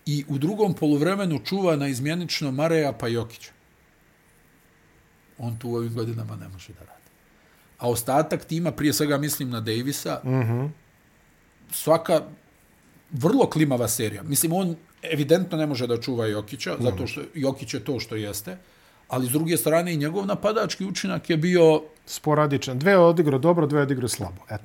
[0.06, 3.50] i u drugom poluvremenu čuva na izmjenično Mareja pa Jokića.
[5.38, 7.10] On tu u ovim godinama ne može da radi.
[7.78, 10.70] A ostatak tima, prije svega mislim na Davisa, mm -hmm.
[11.70, 12.22] svaka
[13.10, 14.22] vrlo klimava serija.
[14.22, 16.82] Mislim, on evidentno ne može da čuva Jokića, mm.
[16.82, 18.56] zato što Jokić je to što jeste,
[19.12, 22.78] ali s druge strane i njegov napadački učinak je bio sporadičan.
[22.78, 24.42] Dve odigrao dobro, dve odigrao slabo.
[24.50, 24.64] Eto.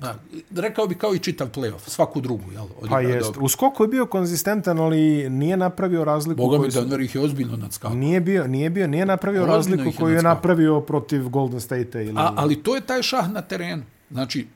[0.50, 2.52] Da, rekao bi kao i čitav playoff, svaku drugu.
[2.52, 3.32] Jel, pa jest.
[3.40, 6.36] U skoku je bio konzistentan, ali nije napravio razliku.
[6.36, 7.96] Boga mi, Denver ih je ozbiljno nadskakao.
[7.96, 12.02] Nije bio, nije bio, nije napravio ozbiljno razliku koju je napravio protiv Golden State-a.
[12.02, 12.14] Ili...
[12.16, 13.82] A, ali to je taj šah na terenu.
[14.10, 14.46] Znači,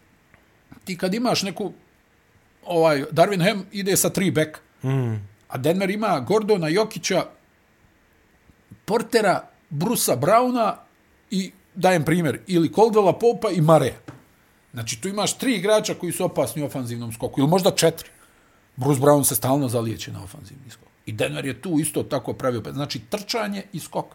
[0.84, 1.72] ti kad imaš neku,
[2.66, 5.14] ovaj, Darwin Ham ide sa tri back, mm.
[5.48, 7.24] a Denver ima Gordona, Jokića,
[8.84, 10.76] Portera, Brusa Brauna
[11.30, 13.94] i dajem primjer, ili Coldwella Popa i Mare.
[14.72, 18.08] Znači, tu imaš tri igrača koji su opasni u ofanzivnom skoku, ili možda četiri.
[18.76, 20.88] Bruce Brown se stalno zalijeće na ofanzivni skok.
[21.06, 22.62] I Denver je tu isto tako pravio.
[22.72, 24.06] Znači, trčanje i skok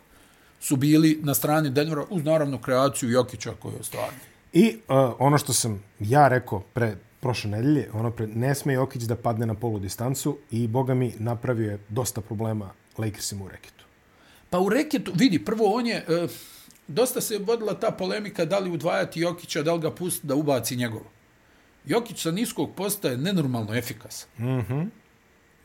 [0.60, 4.17] su bili na strani Denvera uz naravno kreaciju Jokića koji je stvarno.
[4.54, 9.04] I uh, ono što sam ja rekao pre prošle nedelje, ono pre, ne sme Jokić
[9.04, 13.77] da padne na polu distancu i boga mi napravio je dosta problema Lakersima u reketu.
[14.50, 16.30] Pa u reketu, vidi, prvo on je, uh,
[16.88, 20.76] dosta se vodila ta polemika da li udvajati Jokića, da li ga pustiti da ubaci
[20.76, 21.12] njegovo.
[21.86, 24.30] Jokić sa niskog posta je nenormalno efikasan.
[24.38, 24.88] Mm -hmm.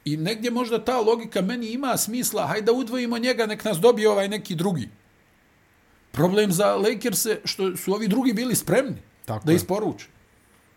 [0.04, 4.10] I negdje možda ta logika meni ima smisla, hajde da udvojimo njega, nek nas dobije
[4.10, 4.88] ovaj neki drugi.
[6.12, 10.06] Problem za Lakers je što su ovi drugi bili spremni tako da isporuče.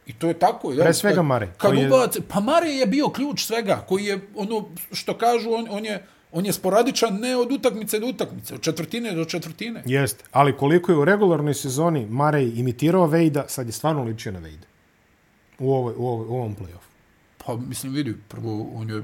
[0.06, 0.74] I to je tako.
[0.80, 1.54] Pre svega kad, Mare.
[1.58, 1.90] Kad je...
[2.28, 6.46] Pa Mare je bio ključ svega, koji je, ono što kažu, on, on je On
[6.46, 9.84] je sporadičan ne od utakmice do utakmice, od četvrtine do četvrtine.
[9.86, 14.40] Jeste, ali koliko je u regularnoj sezoni Marej imitirao Vejda, sad je stvarno ličio na
[14.40, 14.68] Vejda.
[15.60, 16.92] U, ovoj, u, ovoj, u ovom play-offu.
[17.46, 19.04] Pa, mislim, vidi, prvo, on je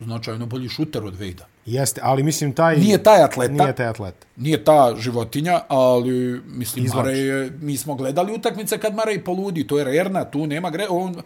[0.00, 1.46] značajno bolji šuter od Vejda.
[1.66, 2.76] Jeste, ali mislim taj...
[2.76, 3.52] Nije taj atleta.
[3.52, 4.26] Nije taj atleta.
[4.36, 6.90] Nije ta životinja, ali mislim.
[6.94, 10.86] Marej je, mi smo gledali utakmice kad Marej poludi, to je rerna, tu nema gre,
[10.88, 11.22] on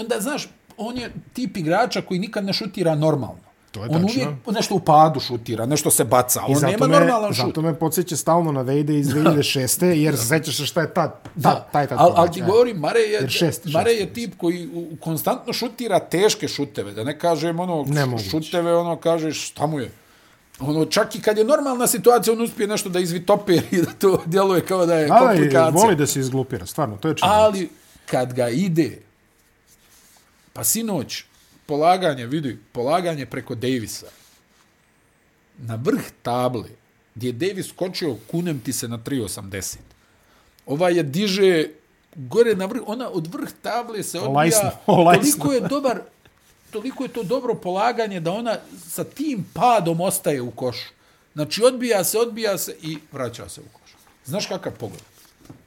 [0.00, 3.45] onda znaš, on je tip igrača koji nikad ne šutira normalno.
[3.76, 4.22] To je on tačno.
[4.22, 7.46] uvijek nešto u padu šutira, nešto se baca, on nema me, normalan šut.
[7.46, 9.84] Zato me podsjeća stalno na Vejda iz 2006.
[9.84, 11.14] jer se sećaš se šta je tad.
[11.34, 11.98] Da, taj tad.
[12.00, 16.48] ali al ti govorim, Mare je, šest, Mare je tip koji u- konstantno šutira teške
[16.48, 18.30] šuteve, da ne kažem ono, Nemoguće.
[18.30, 19.90] šuteve, ono, kažeš, šta mu je?
[20.60, 24.22] Ono, čak i kad je normalna situacija, on uspije nešto da izvitopiri i da to
[24.26, 25.82] djeluje kao da je Da, da, i komplikacija.
[25.82, 27.38] voli da se izglupira, stvarno, to je činjenica.
[27.38, 27.68] Ali
[28.06, 28.98] kad ga ide,
[30.52, 31.24] pa sinoć,
[31.66, 34.06] polaganje, vidi, polaganje preko Davisa,
[35.58, 36.68] na vrh table,
[37.14, 39.76] gdje je Davis skočio, kunem ti se na 3.80.
[40.66, 41.68] Ova je diže
[42.14, 45.22] gore na vrh, ona od vrh table se odbija, Olajsno, olajsno.
[45.44, 46.00] toliko je dobar,
[46.70, 50.88] toliko je to dobro polaganje da ona sa tim padom ostaje u košu.
[51.34, 53.90] Znači, odbija se, odbija se i vraća se u koš.
[54.24, 55.02] Znaš kakav pogled?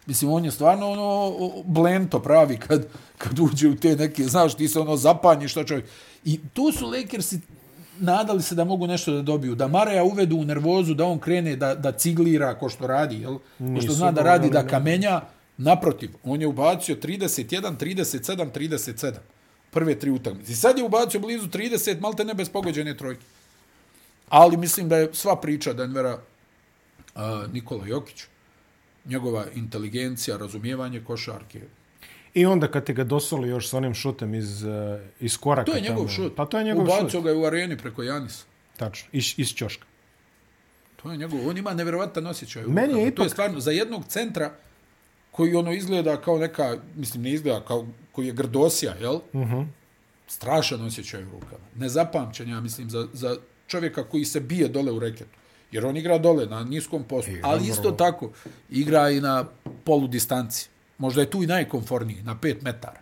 [0.10, 1.34] Mislim, on je stvarno ono
[1.66, 5.86] blento pravi kad, kad uđe u te neke, znaš, ti se ono zapanjiš, što čovjek.
[6.26, 7.40] I tu su Lakersi
[8.00, 9.56] nadali se da mogu nešto da dobiju.
[9.56, 13.38] Da Mareja uvedu u nervozu, da on krene da, da ciglira ko što radi, jel?
[13.58, 15.22] Ko što zna da radi, da kamenja.
[15.58, 19.12] Naprotiv, on je ubacio 31, 37, 37.
[19.72, 20.52] Prve tri utakmice.
[20.52, 23.22] I sad je ubacio blizu 30, malte ne bez pogođene trojke.
[24.30, 26.14] Ali mislim da je sva priča Denvera
[27.16, 27.22] uh,
[27.54, 28.24] Nikola Jokić,
[29.10, 31.62] njegova inteligencija, razumijevanje košarke.
[32.34, 34.70] I onda kad te ga dosoli još s onim šutem iz, uh,
[35.20, 35.72] iz koraka.
[35.72, 36.36] To je njegov tamo, šut.
[36.36, 37.24] Pa to je njegov Ubacio šut.
[37.24, 38.46] ga je u areni preko Janisa.
[38.78, 39.86] Tačno, iz, iz ćoška.
[40.96, 42.64] To je njegov, on ima nevjerovatan osjećaj.
[42.64, 43.12] Meni je rukama.
[43.12, 44.52] To je ipak- stvarno za jednog centra
[45.32, 49.16] koji ono izgleda kao neka, mislim ne izgleda kao koji je grdosija, jel?
[49.16, 49.54] Uh Mhm.
[49.54, 49.68] -huh.
[50.28, 51.66] Strašan osjećaj u rukama.
[51.76, 55.38] Nezapamćen, ja mislim, za, za čovjeka koji se bije dole u reketu.
[55.72, 58.32] Jer on igra dole na niskom postu, ali isto tako
[58.70, 59.46] igra i na
[59.84, 60.70] polu distanci.
[60.98, 63.00] Možda je tu i najkomforniji, na 5 metara.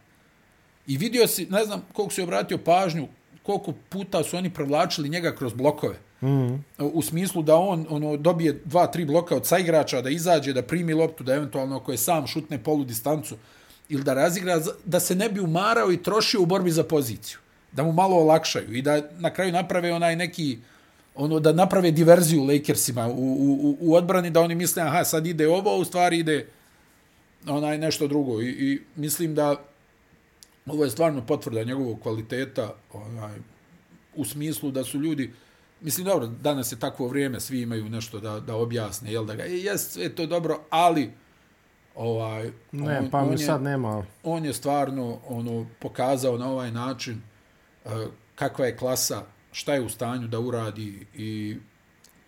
[0.88, 3.08] I vidio si, ne znam koliko si obratio pažnju,
[3.44, 5.96] koliko puta su oni prevlačili njega kroz blokove.
[6.22, 6.64] Mm.
[6.78, 10.94] U smislu da on ono dobije dva, tri bloka od saigrača, da izađe, da primi
[10.94, 13.36] loptu, da eventualno ako je sam šutne polu distancu
[13.90, 17.38] ili da razigra, da se ne bi umarao i trošio u borbi za poziciju.
[17.72, 20.58] Da mu malo olakšaju i da na kraju naprave onaj neki
[21.18, 25.48] ono da naprave diverziju Lakersima u, u, u- odbrani, da oni misle, aha, sad ide
[25.48, 26.48] ovo, a u stvari ide
[27.48, 28.42] onaj nešto drugo.
[28.42, 29.56] I, i mislim da
[30.66, 33.36] ovo je stvarno potvrda njegovog kvaliteta onaj,
[34.16, 35.34] u smislu da su ljudi
[35.82, 39.44] Mislim, dobro, danas je takvo vrijeme, svi imaju nešto da, da objasne, jel da ga,
[39.44, 41.12] e, jes, sve to dobro, ali
[41.96, 44.06] ovaj, Ne, on, pa on mi je, sad nema...
[44.24, 47.22] on je stvarno ono pokazao na ovaj način
[47.86, 47.92] uh,
[48.36, 51.58] kakva je klasa, šta je u stanju da uradi i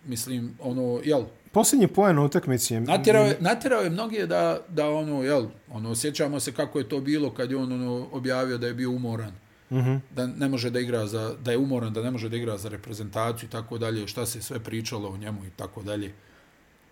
[0.04, 2.80] mislim, ono, jel, Posljednji poen u utakmici je...
[2.80, 7.00] Natjerao je, natjerao je mnoge da, da ono, jel, ono, sjećamo se kako je to
[7.00, 9.32] bilo kad je on ono, objavio da je bio umoran.
[9.70, 10.00] Mm -hmm.
[10.14, 12.68] Da ne može da igra za, da je umoran, da ne može da igra za
[12.68, 16.12] reprezentaciju i tako dalje, šta se sve pričalo o njemu i tako dalje.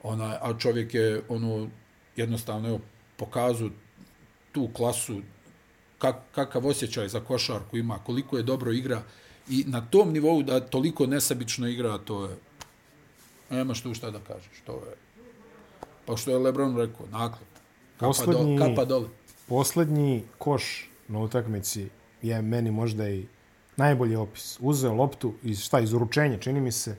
[0.03, 1.69] Ona, a čovjek je, ono,
[2.17, 2.81] jednostavno, evo,
[3.17, 3.71] pokazu
[4.53, 5.21] tu klasu,
[5.99, 9.03] kak, kakav osjećaj za košarku ima, koliko je dobro igra
[9.51, 12.37] i na tom nivou da toliko nesebično igra, to je,
[13.51, 14.95] nemaš tu šta da kažeš, to je,
[16.07, 17.49] pa što je Lebron rekao, naklep,
[17.97, 19.09] kapa, Poslednji- do, kapa dole.
[19.49, 21.87] Poslednji koš na utakmici
[22.23, 23.27] je meni možda i
[23.77, 24.59] najbolji opis.
[24.61, 26.97] Uzeo loptu iz, šta, iz uručenja, čini mi se,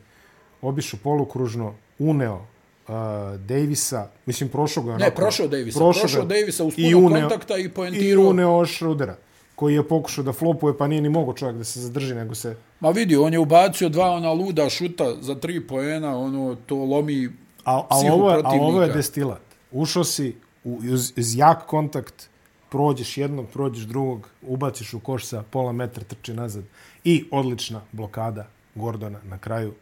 [0.62, 2.94] obišao polukružno, uneo uh,
[3.40, 4.98] Davisa, mislim, prošao ga.
[4.98, 8.24] Ne, prošao Davisa, prošao prošao Davisa uz i puno uneo- kontakta i I poentirao.
[8.26, 9.18] uneo Šrudera,
[9.60, 12.56] koji je pokušao da flopuje, pa nije ni mogo čovjek da se zadrži, nego se...
[12.80, 17.26] Ma vidi, on je ubacio dva ona luda šuta za tri poena, ono, to lomi
[17.66, 18.66] A, a, psihu ovo, je, a protivnika.
[18.66, 19.42] ovo je destilat.
[19.72, 22.30] Ušao si u, uz, uz jak kontakt,
[22.70, 26.64] prođeš jednog, prođeš drugog, ubaciš u koš sa pola metra, trči nazad.
[27.04, 29.74] I odlična blokada Gordona na kraju,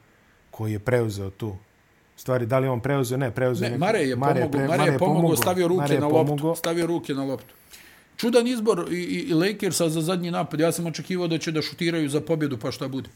[0.52, 1.56] koji je preuzeo tu.
[2.16, 3.18] Stvari, da li on preuzeo?
[3.18, 3.70] Ne, preuzeo.
[3.70, 6.48] Ne, Mare je Mare pomogao, pre- Mare je pomogao, stavio ruke Mare na pomogao.
[6.48, 7.54] loptu, stavio ruke na loptu.
[8.18, 10.60] Čudan izbor i, i, i Lakersa za zadnji napad.
[10.60, 13.10] Ja sam očekivao da će da šutiraju za pobjedu, pa šta bude.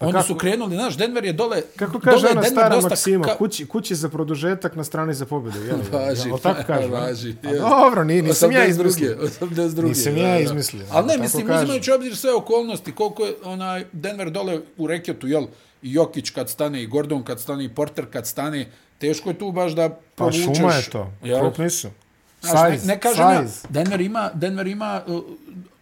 [0.00, 1.62] Oni kako- su krenuli, znaš, Denver je dole...
[1.76, 5.14] Kako kaže dole ona Denver stara dosta Maksima, ka- kući, kući za produžetak na strani
[5.14, 5.58] za pobjedu.
[5.60, 5.76] Jel?
[5.92, 6.88] Važi, Jel tako kaže?
[6.88, 9.16] važi, Pa dobro, nije, nisam ja 82., izmislio.
[9.40, 9.82] 82.
[9.82, 11.58] Nisam ja izmislio, Ali ne, mislim, kaže.
[11.58, 15.46] uzimajući obzir sve okolnosti, koliko je onaj Denver dole u reketu, jel,
[15.82, 18.66] i Jokić kad stane, i Gordon kad stane, i Porter kad stane,
[18.98, 20.44] teško je tu baš da Pa provučeš.
[20.46, 21.40] šuma je to, jel?
[21.40, 21.88] krupni su.
[22.46, 23.68] Znaš, ne, Size, ne kažem ja, size.
[23.70, 25.22] Denver ima, Denver ima uh,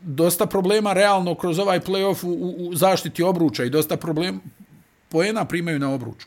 [0.00, 4.40] dosta problema realno kroz ovaj playoff u, u, u zaštiti obruča i dosta problem
[5.08, 6.26] poena primaju na obruču.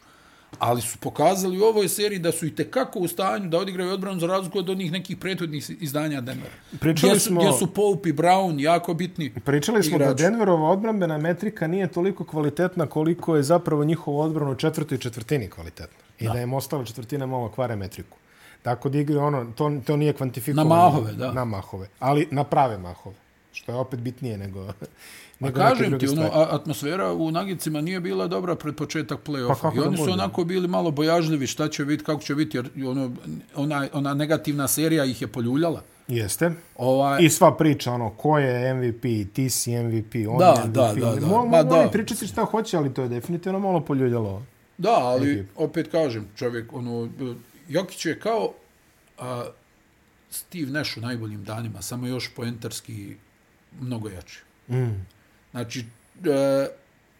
[0.60, 4.20] Ali su pokazali u ovoj seriji da su i tekako u stanju da odigraju odbranu
[4.20, 6.54] za razliku od onih nekih prethodnih izdanja Denvera.
[6.80, 9.34] Pričali gdje su, smo- Gdje su Pope i Brown jako bitni.
[9.36, 10.24] Pričali smo da igrači.
[10.24, 15.98] Denverova odbrambena metrika nije toliko kvalitetna koliko je zapravo njihova odbrana u četvrtoj četvrtini kvalitetna.
[16.20, 18.18] I da, da im ostale četvrtine malo kvare metriku.
[18.68, 20.70] Tako da igraju ono, to, to nije kvantifikovano.
[20.70, 21.32] Na mahove, da.
[21.32, 21.88] Na mahove.
[22.00, 23.16] Ali na prave mahove.
[23.52, 24.74] Što je opet bitnije nego, A
[25.40, 29.62] nego neke kažem ti, ono, atmosfera u Nagicima nije bila dobra pred početak Pa play-offa.
[29.62, 32.70] kako I oni su onako bili malo bojažljivi šta će biti, kako će biti, jer
[32.88, 33.12] ono,
[33.56, 35.82] ona, ona negativna serija ih je poljuljala.
[36.08, 36.52] Jeste.
[36.78, 39.02] Ovaj, I sva priča, ono, ko je MVP,
[39.34, 40.74] ti si MVP, on Da, je MVP.
[40.74, 41.28] da, da, da.
[41.28, 41.90] Mo, Ma da.
[41.92, 44.44] pričati šta hoće, ali to je definitivno malo poljuljalo.
[44.78, 47.10] Da, ali opet kažem, čovjek, ono,
[47.68, 48.54] Jokić je kao
[49.18, 49.46] a,
[50.32, 53.16] Steve Nash u najboljim danima, samo još poentarski
[53.80, 54.40] mnogo jači.
[54.70, 55.06] Mm.
[55.52, 55.86] Znači,
[56.26, 56.68] e,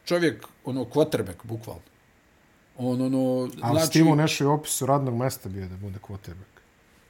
[0.06, 1.82] čovjek, ono, quarterback, bukvalno.
[2.78, 6.58] On, ono, Ali znači, Steve u našoj opisu radnog mesta bio da bude quarterback.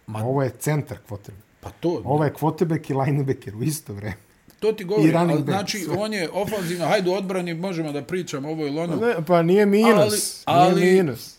[0.08, 1.42] Ma- Ovo je centar quarterback.
[1.62, 4.16] pa to, Ovo je quarterback i linebacker u isto vreme.
[4.60, 5.96] to ti govori, ali, znači, sve.
[5.96, 9.66] on je ofanzivno, hajde u odbrani, možemo da pričamo ovo ili ono, Ne, pa nije
[9.66, 10.44] minus.
[10.46, 11.37] Ali- ali- nije minus.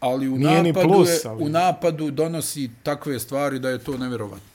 [0.00, 3.78] Ali u Nije ni napadu, plus, je, ali- u napadu donosi takve stvari da je
[3.78, 4.48] to nevjerovatno.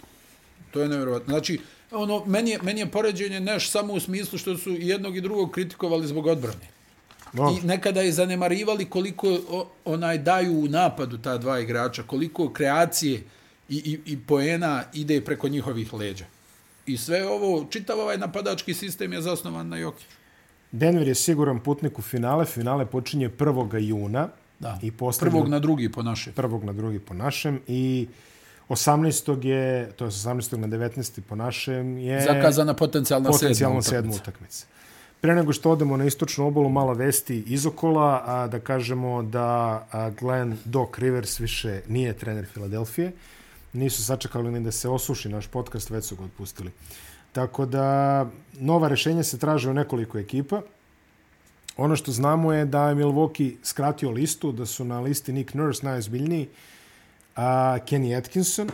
[0.72, 1.32] To je nevjerovatno.
[1.32, 1.60] Znači,
[1.92, 5.52] ono, meni je, meni je poređenje neš samo u smislu što su jednog i drugog
[5.52, 6.74] kritikovali zbog odbrane.
[7.34, 7.56] Dobro.
[7.64, 9.38] I nekada je zanemarivali koliko
[9.86, 13.24] onaj daju u napadu ta dva igrača, koliko kreacije
[13.70, 16.26] i, i, i poena ide preko njihovih leđa.
[16.86, 20.08] I sve ovo, čitav ovaj napadački sistem je zasnovan na Jokiću.
[20.72, 22.46] Denver je siguran putnik u finale.
[22.46, 23.78] Finale počinje 1.
[23.80, 24.30] juna.
[24.64, 24.80] Da.
[24.82, 26.32] I posljednjeg- Prvog na drugi po naše.
[26.32, 28.08] prvog na drugi po našem i
[28.70, 29.44] 18.
[29.44, 30.58] je, to je 18.
[30.58, 31.22] na 19.
[31.22, 34.22] po našem je Zakazana potencijalna, potencijalno sedma utakmica.
[34.22, 34.66] utakmica.
[35.22, 39.48] Pre nego što odemo na istočnu obalu, malo vesti iz okola, a, da kažemo da
[39.92, 43.12] a, Glenn Doc Rivers više nije trener Filadelfije.
[43.74, 46.72] Nisu sačekali ni da se osuši naš podcast, već su ga otpustili.
[47.32, 47.86] Tako da
[48.54, 50.62] nova rešenja se traže u nekoliko ekipa.
[51.78, 55.86] Ono što znamo je da je Milwaukee skratio listu, da su na listi Nick Nurse
[55.86, 56.50] najozbiljniji,
[57.36, 58.70] a Kenny Atkinson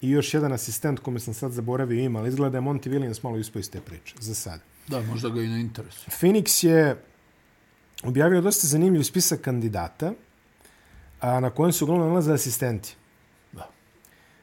[0.00, 3.20] i još jedan asistent kome sam sad zaboravio ima, ali izgleda da je Monty Williams
[3.22, 4.60] malo ispao iz te priče, za sad.
[4.88, 6.06] Da, možda ga i ne interesuje.
[6.20, 6.96] Phoenix je
[8.02, 10.12] objavio dosta zanimljiv spisak kandidata,
[11.20, 12.94] a na kojem su uglavnom nalaze asistenti.
[13.52, 13.70] Da.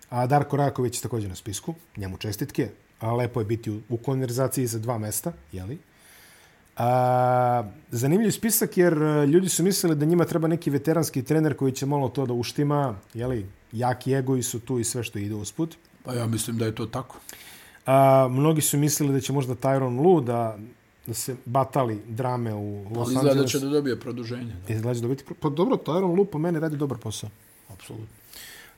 [0.09, 2.69] A Darko Raković je također na spisku, njemu čestitke,
[2.99, 5.77] a lepo je biti u, u konverzaciji za dva mesta, jeli?
[6.77, 11.71] A, zanimljiv spisak jer e, ljudi su mislili da njima treba neki veteranski trener koji
[11.71, 13.45] će malo to da uštima, jeli?
[13.71, 15.75] Jaki egoji su tu i sve što ide usput.
[16.03, 17.19] Pa ja mislim da je to tako.
[17.85, 20.57] A, mnogi su mislili da će možda Tyron Lu da,
[21.07, 23.51] da se batali drame u Los Ali izgleda da Angeles.
[23.51, 24.55] će da dobije produženje.
[24.67, 24.73] Da.
[24.73, 25.23] Izgleda će dobiti...
[25.39, 27.29] Pa dobro, Tyron Lu po mene radi dobar posao.
[27.73, 28.16] Apsolutno.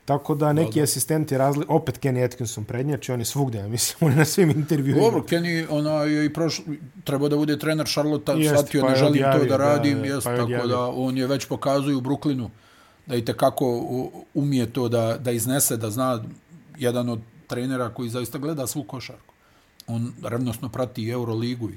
[0.10, 0.84] Tako da neki da.
[0.84, 1.66] asistenti razli...
[1.68, 5.02] Opet Kenny Atkinson prednjači, on je svugdje, mislim, on je na svim intervjuima.
[5.02, 6.66] Dobro, Kenny ona je i prošlo,
[7.04, 10.00] trebao da bude trener Charlotte, Jest, shvatio, pa ne želim to odjavio, da da, radim,
[10.00, 10.68] da, jest, pa je tako odjavio.
[10.68, 12.50] da on je već pokazuje u Brooklynu
[13.06, 13.86] da i tekako
[14.34, 16.24] umije to da, da iznese, da zna
[16.78, 19.34] jedan od trenera koji zaista gleda svu košarku.
[19.88, 21.70] On revnosno prati i Euroligu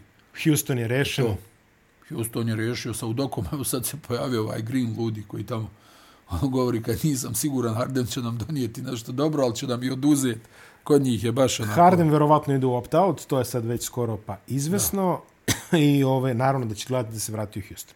[0.44, 1.24] Houston je rešen.
[1.24, 1.36] to.
[2.08, 5.70] Houston je riješio sa Udokom, evo sad se pojavio ovaj Green Ludi koji tamo
[6.42, 9.90] on govori kad nisam siguran Harden će nam donijeti nešto dobro, ali će nam i
[9.90, 10.40] oduzeti.
[10.84, 11.74] Kod njih je baš onako...
[11.74, 15.20] Harden verovatno ide u opt-out, to je sad već skoro pa izvesno.
[15.72, 17.94] I ove, naravno da će gledati da se vrati u Houston.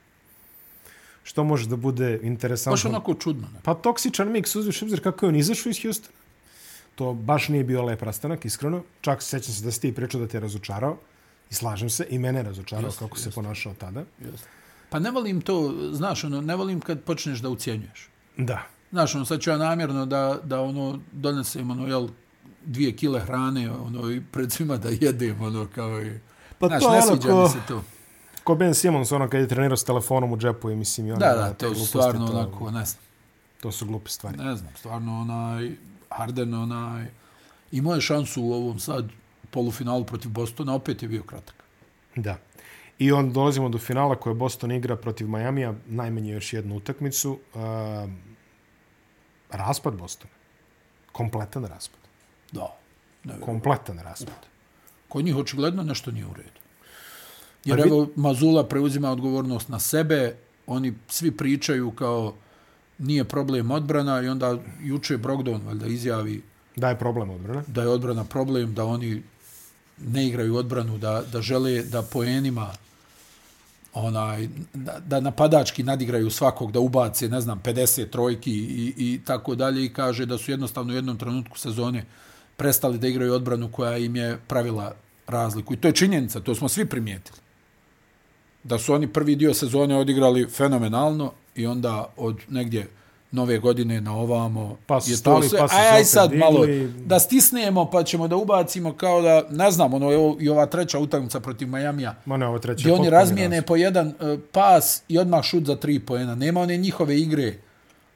[1.22, 2.72] Što može da bude interesantno.
[2.72, 3.49] Baš onako čudno.
[3.55, 3.61] Ne?
[3.62, 6.16] Pa toksičan miks, uzviš obzir kako je on izašao iz Houstona.
[6.94, 8.83] To baš nije bio lep rastanak, iskreno.
[9.01, 10.96] Čak sećam se da si ti pričao da te je razočarao.
[11.51, 14.05] I slažem se, i mene je razočarao Jeste, kako se ponašao tada.
[14.90, 18.09] Pa ne volim to, znaš, ono, ne volim kad počneš da ucijenjuješ.
[18.37, 18.62] Da.
[18.90, 22.08] Znaš, ono, sad ću ja namjerno da, da ono, donesem, ono, jel,
[22.65, 26.19] dvije kile hrane, ono, i pred svima da jedem, ono, kao i...
[26.58, 27.83] Pa znaš, to ne ono sviđa ko- mi se to.
[28.44, 31.19] Ko Ben Simmons, ono kad je trenirao s telefonom u džepu i mislim i ono...
[31.21, 33.02] Da, da, to su stvarno to, onako, ne znam,
[33.61, 34.37] To su glupe stvari.
[34.38, 35.71] ne znam, stvarno onaj,
[36.08, 37.06] Harden, onaj,
[37.73, 39.08] imao je šansu u ovom sad
[39.50, 41.54] polufinalu protiv Bostona, opet je bio kratak.
[42.17, 42.37] Da.
[42.99, 47.38] I on dolazimo do finala koje Boston igra protiv Majamija, najmanje još jednu utakmicu.
[47.55, 47.61] Uh,
[49.51, 50.33] raspad Bostona.
[51.13, 52.01] Kompletan raspad.
[52.53, 52.77] Da.
[53.25, 54.35] Ne, Kompletan raspad.
[55.09, 56.61] Kod njih očigledno nešto nije u redu.
[57.65, 60.37] Jer evo, Mazula preuzima odgovornost na sebe,
[60.67, 62.35] oni svi pričaju kao
[62.99, 66.42] nije problem odbrana i onda juče Brogdon valjda izjavi
[66.77, 67.63] Da je problem odbrana.
[67.67, 69.23] da je odbrana problem, da oni
[69.99, 72.71] ne igraju odbranu, da, da žele da poenima
[73.99, 79.55] onaj, da, da napadački nadigraju svakog, da ubace, ne znam, 50 trojki i, i tako
[79.55, 82.05] dalje i kaže da su jednostavno u jednom trenutku sezone
[82.57, 84.94] prestali da igraju odbranu koja im je pravila
[85.27, 85.75] razliku.
[85.75, 87.38] I to je činjenica, to smo svi primijetili.
[88.65, 92.88] Da su oni prvi dio sezone odigrali fenomenalno i onda od negdje
[93.33, 95.58] nove godine na ovamo Pa su je stali, to sve.
[95.58, 96.38] pa su Aj, aj sad digli.
[96.40, 96.66] malo
[97.06, 100.98] da stisnemo pa ćemo da ubacimo kao da, ne znam, ono evo, i ova treća
[100.98, 102.81] utakmica protiv Majamija, Ma ne, ovo treće.
[102.81, 104.14] gdje oni razmijene po jedan uh,
[104.52, 106.35] pas i odmah šut za tri poena.
[106.35, 107.54] Nema one njihove igre,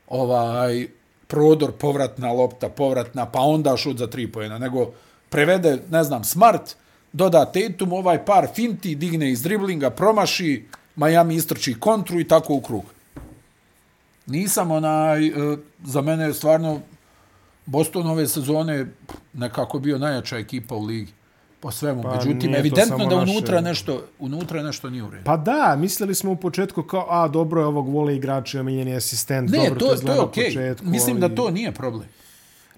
[0.09, 0.87] ovaj,
[1.27, 4.91] prodor, povratna lopta, povratna, pa onda šut za tri poena, nego
[5.29, 6.63] prevede, ne znam, smart,
[7.13, 10.65] doda Tatum, ovaj par finti, digne iz driblinga, promaši,
[10.97, 12.85] Miami istrči kontru i tako u krug.
[14.31, 15.33] Nisam onaj, e,
[15.85, 16.81] za mene je stvarno
[17.67, 18.87] Boston ove sezone
[19.33, 21.13] nekako bio najjača ekipa u ligi
[21.61, 22.03] po svemu.
[22.03, 25.25] Pa Međutim, to evidentno da naše- unutra nešto, unutra nešto nije u redu.
[25.25, 29.51] Pa da, mislili smo u početku kao, a dobro je ovog vole igrači, omiljeni asistent,
[29.51, 30.45] ne, dobro to, to je izgleda okej.
[30.45, 30.87] u početku.
[30.87, 31.29] Mislim ali...
[31.29, 32.09] da to nije problem.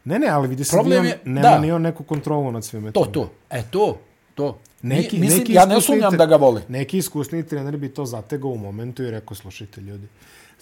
[0.04, 1.58] Ne, ne, ali vidi se Problem je- nema da.
[1.58, 2.92] ni on neku kontrolu nad svime.
[2.92, 3.30] To, to.
[3.50, 3.98] E, to.
[4.34, 4.58] To.
[4.82, 6.62] Neki, Mislim, neki ja ne sumnjam da ga voli.
[6.68, 10.06] Neki iskusni trener bi to zategao u momentu i rekao, slušajte ljudi.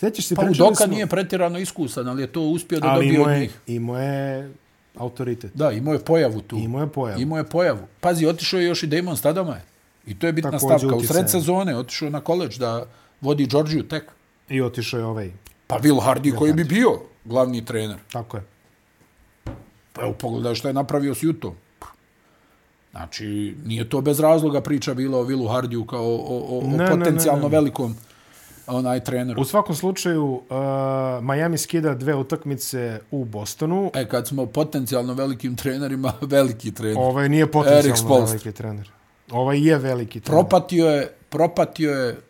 [0.00, 3.06] Sjećaš se, Pa pričali Udoka smo, nije pretjerano iskusan, ali je to uspio da ali
[3.06, 3.58] dobije od njih.
[3.66, 4.52] imao je
[4.96, 5.50] autoritet.
[5.54, 6.56] Da, imao je pojavu tu.
[6.56, 7.20] Imao je pojavu.
[7.20, 7.80] Imao je pojavu.
[8.00, 9.62] Pazi, otišao je još i Damon Stadamaje.
[10.06, 10.96] I to je bitna Također stavka.
[10.96, 12.86] U sred sezone otišao je na koleđ da
[13.20, 14.04] vodi Georgiju tek.
[14.48, 15.30] I otišao je ovaj.
[15.66, 17.98] Pa Will Hardy koji bi bio glavni trener.
[18.12, 18.42] Tako je.
[19.92, 21.54] Pa evo pogledaj što je napravio s Jutom.
[22.90, 26.76] Znači, nije to bez razloga priča bila o Willu Hardiju kao o, o, o Ne,
[26.76, 27.56] ne, potencijalno ne, ne.
[27.56, 27.96] velikom
[28.70, 29.40] onaj treneru.
[29.40, 30.42] U svakom slučaju, uh,
[31.24, 33.90] Miami skida dve utakmice u Bostonu.
[33.94, 36.98] E, kad smo potencijalno velikim trenerima, veliki trener.
[36.98, 38.90] Ovaj nije potencijalno veliki trener.
[39.30, 40.40] Ovaj je veliki trener.
[40.40, 42.20] propatio je, propatio je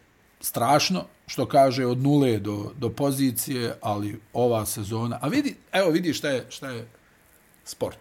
[0.41, 6.13] strašno, što kaže od nule do, do pozicije, ali ova sezona, a vidi, evo vidi
[6.13, 6.87] šta je, šta je
[7.65, 7.99] sport.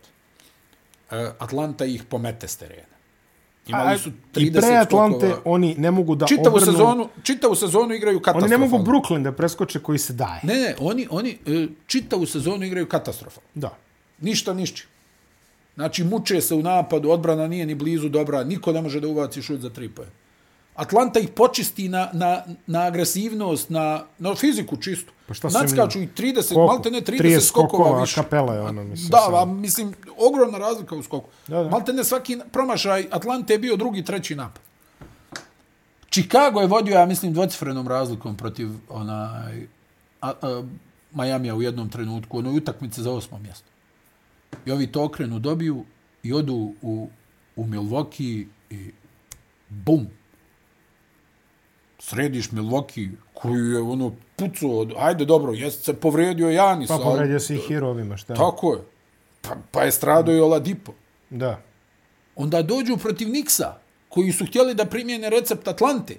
[1.12, 2.99] E, Atlanta ih pomete s terena.
[3.70, 5.42] Imali su 30 I pre Atlante skokova.
[5.46, 6.66] oni ne mogu da čitavu obrnu...
[6.66, 8.66] sezonu, čitavu sezonu igraju Oni katastrofalno.
[8.66, 10.40] ne mogu Brooklyn da preskoče koji se daje.
[10.44, 13.50] Ne, ne, oni, oni e, čitavu sezonu igraju katastrofalno.
[13.56, 13.78] Da.
[14.22, 14.82] Ništa, ništa.
[15.76, 19.42] Znači, muče se u napadu, odbrana nije ni blizu dobra, niko ne može da uvaci
[19.42, 19.90] šut za tri.
[20.80, 25.12] Atlanta ih počisti na, na, na agresivnost, na, na fiziku čistu.
[25.28, 26.66] Pa šta Nadskaču i 30, Koliko?
[26.66, 28.16] malte ne 30, 30 skokova, skokova, više.
[28.16, 31.30] kapela je ono, mislim, Da, a, mislim, ogromna razlika u skoku.
[31.48, 31.70] Da, da.
[31.70, 34.62] Malte ne svaki promašaj Atlante je bio drugi, treći napad.
[36.12, 39.68] Chicago je vodio, ja mislim, dvocifrenom razlikom protiv onaj,
[40.22, 40.64] a, a,
[41.12, 43.68] Majamija u jednom trenutku, onoj utakmice za osmo mjesto.
[44.66, 45.86] I ovi to okrenu, dobiju
[46.24, 47.10] i odu u,
[47.56, 48.92] u Milwaukee i
[49.70, 50.08] bum.
[52.00, 56.88] Središ Milwaukee koji je ono pucao, od, ajde dobro, jeste se povredio Janis.
[56.88, 58.34] Pa povredio se i Hirovima, šta?
[58.34, 58.82] Tako je.
[59.42, 60.94] Pa, pa je stradao i Oladipo.
[61.30, 61.62] Da.
[62.36, 63.76] Onda dođu protiv Niksa,
[64.10, 66.18] koji su htjeli da primjene recept Atlante.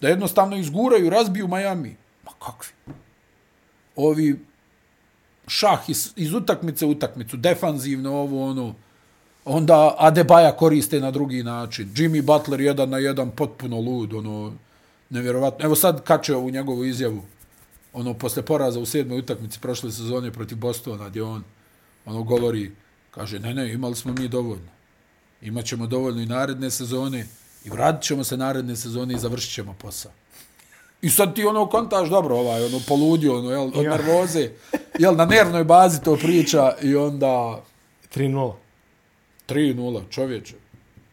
[0.00, 1.96] Da jednostavno izguraju, razbiju Miami.
[2.24, 2.94] Ma kakvi?
[3.96, 4.40] Ovi
[5.46, 8.74] šah iz, iz utakmice u utakmicu, defanzivno ovo ono,
[9.44, 11.88] onda Adebaja koriste na drugi način.
[11.94, 14.52] Jimmy Butler jedan na jedan potpuno lud, ono,
[15.10, 15.64] nevjerovatno.
[15.64, 17.22] Evo sad kače ovu njegovu izjavu,
[17.92, 21.44] ono, posle poraza u sedmoj utakmici prošle sezone protiv Bostona, gdje on,
[22.04, 22.72] ono, govori,
[23.10, 24.76] kaže, ne, ne, imali smo mi dovoljno.
[25.42, 27.26] Imaćemo dovoljno i naredne sezone
[27.64, 30.12] i vratit ćemo se naredne sezone i završit ćemo posao.
[31.02, 33.90] I sad ti ono kontaš dobro, ovaj, ono, poludio, ono, jel, od Ja.
[33.90, 34.50] nervoze,
[34.98, 37.62] jel, na nervnoj bazi to priča i onda
[38.14, 38.52] 3-0.
[39.48, 40.54] 3-0, čovječe.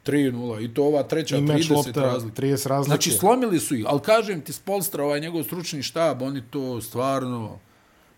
[0.06, 0.66] 3-0.
[0.66, 2.42] I to ova treća I meč 30 lopta, razlike.
[2.42, 2.88] 30 razlike.
[2.88, 7.60] Znači, slomili su ih, ali kažem ti, Spolstra, ovaj njegov stručni štab, oni to stvarno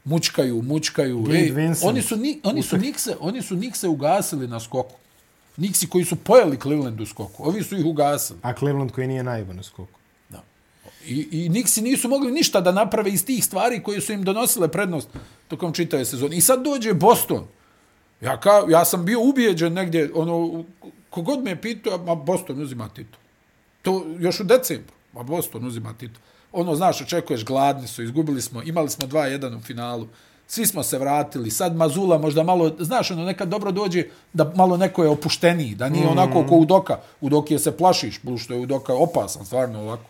[0.04, 1.22] mučkaju, mučkaju.
[1.24, 1.84] Vincent.
[1.84, 4.96] oni su, ni, oni su Nikse, oni su Nikse ugasili na skoku.
[5.58, 7.44] Niksi koji su pojeli Cleveland u skoku.
[7.44, 8.40] Ovi su ih ugasili.
[8.42, 10.00] A Cleveland koji nije najbolj na skoku.
[10.30, 10.44] Da.
[11.06, 14.68] I, I Niksi nisu mogli ništa da naprave iz tih stvari koje su im donosile
[14.68, 15.10] prednost
[15.48, 16.38] tokom čitave sezone.
[16.38, 17.48] I sad dođe Boston.
[18.22, 20.64] Ja, ka, ja sam bio ubijeđen negdje, ono,
[21.16, 23.20] kogod me je pitao, ma Boston uzima titul.
[23.82, 24.94] To još u decembru.
[25.14, 26.22] A Boston uzima titul.
[26.52, 30.08] Ono, znaš, očekuješ, gladni su, izgubili smo, imali smo 2-1 u finalu.
[30.48, 31.52] Svi smo se vratili.
[31.52, 34.04] Sad Mazula možda malo, znaš, ono, nekad dobro dođe
[34.34, 36.12] da malo neko je opušteniji, da nije mm.
[36.12, 37.00] onako ko Udoka.
[37.22, 40.04] Udoki je se plašiš, što je Udoka opasan, stvarno ovako.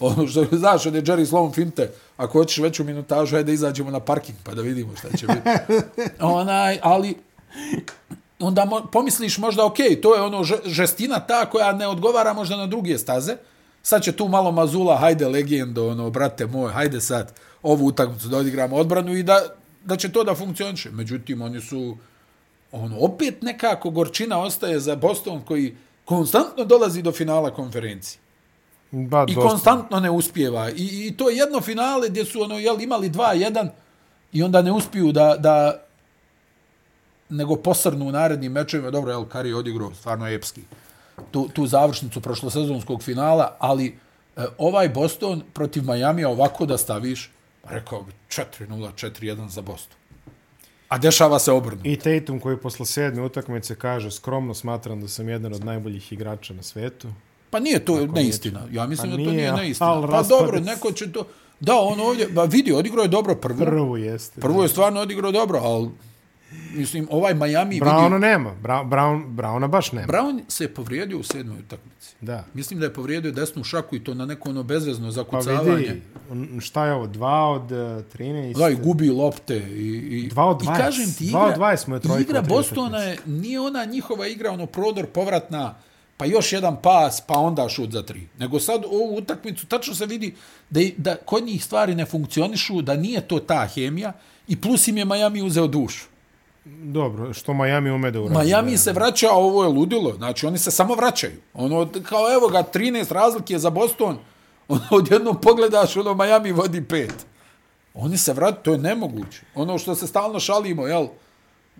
[0.00, 4.00] Ono što znaš, on je Jerry Sloan finte, ako hoćeš veću minutažu, ajde izađemo na
[4.00, 5.48] parking pa da vidimo šta će biti.
[6.38, 7.16] Onaj, ali
[8.46, 12.66] onda mo, pomisliš možda, ok, to je ono žestina ta koja ne odgovara možda na
[12.66, 13.36] druge staze,
[13.82, 17.32] sad će tu malo Mazula, hajde legendo, ono, brate moj, hajde sad
[17.62, 19.42] ovu utakmicu da odigramo odbranu i da,
[19.84, 20.90] da će to da funkcioniše.
[20.90, 21.96] Međutim, oni su,
[22.72, 28.18] ono, opet nekako gorčina ostaje za Boston koji konstantno dolazi do finala konferencije.
[28.90, 29.48] Ba, I dosta.
[29.48, 30.70] konstantno ne uspjeva.
[30.70, 33.68] I, I to je jedno finale gdje su ono, jel, imali 2-1
[34.32, 35.83] i onda ne uspiju da, da
[37.34, 38.90] nego posrnu u narednim mečevima.
[38.90, 40.62] Dobro, jel, Kari je odigrao stvarno epski
[41.30, 43.98] tu, tu završnicu prošlosezonskog finala, ali
[44.36, 47.30] e, ovaj Boston protiv Majamija ovako da staviš,
[47.64, 49.96] rekao bi 4-0, 4-1 za Boston.
[50.88, 51.88] A dešava se obrnuto.
[51.88, 56.54] I Tatum koji posle sedme utakmice kaže skromno smatram da sam jedan od najboljih igrača
[56.54, 57.08] na svetu.
[57.50, 58.62] Pa nije to Tako neistina.
[58.72, 60.06] Ja mislim pa da to nije neistina.
[60.10, 61.26] Pa dobro, neko će to...
[61.60, 63.64] Da, on ovdje, ba vidi, odigrao je dobro prvo.
[63.64, 64.40] Prvo jeste.
[64.40, 65.90] Prvo je stvarno odigrao dobro, ali
[66.74, 67.80] mislim, ovaj Miami...
[67.80, 68.26] Browna vidi...
[68.26, 68.54] nema.
[68.62, 70.06] Brown, Brown, Browna baš nema.
[70.06, 72.14] Brown se je povrijedio u sedmoj utakmici.
[72.20, 72.44] Da.
[72.54, 76.00] Mislim da je povrijedio desnu šaku i to na neko ono bezvezno zakucavanje.
[76.28, 78.50] Pa vidi, šta je ovo, dva od 13?
[78.50, 79.56] Eh, da, i gubi lopte.
[79.56, 80.74] I, i, dva od 20.
[80.74, 82.20] I kažem ti, igra, dva od 20 smo je trojka.
[82.20, 85.74] Igra Bostona je, nije ona njihova igra, ono prodor, povratna,
[86.16, 88.28] pa još jedan pas, pa onda šut za tri.
[88.38, 90.34] Nego sad ovu utakmicu, tačno se vidi
[90.70, 94.12] da, da kod njih stvari ne funkcionišu, da nije to ta hemija
[94.48, 96.13] i plus im je Miami uzeo dušu.
[96.64, 98.46] Dobro, što Miami ume da uradi.
[98.46, 100.12] Miami se vraća, a ovo je ludilo.
[100.16, 101.40] Znači, oni se samo vraćaju.
[101.54, 104.18] Ono, kao evo ga, 13 razlike za Boston.
[104.68, 107.26] Ono, odjednom pogledaš, ono, Miami vodi pet.
[107.94, 109.42] Oni se vraćaju, to je nemoguće.
[109.54, 111.06] Ono što se stalno šalimo, jel?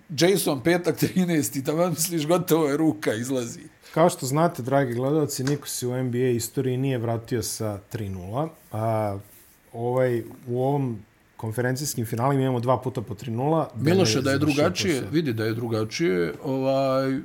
[0.09, 3.59] Jason, petak, 13, i tamo misliš, gotovo je ruka, izlazi.
[3.93, 8.49] Kao što znate, dragi gledalci, niko se u NBA istoriji nije vratio sa 3-0.
[8.71, 9.17] A
[9.73, 10.99] ovaj, u ovom
[11.37, 13.65] konferencijskim finalima imamo dva puta po 3-0.
[13.75, 17.19] Miloše, da je drugačije, vidi da je drugačije, ovaj,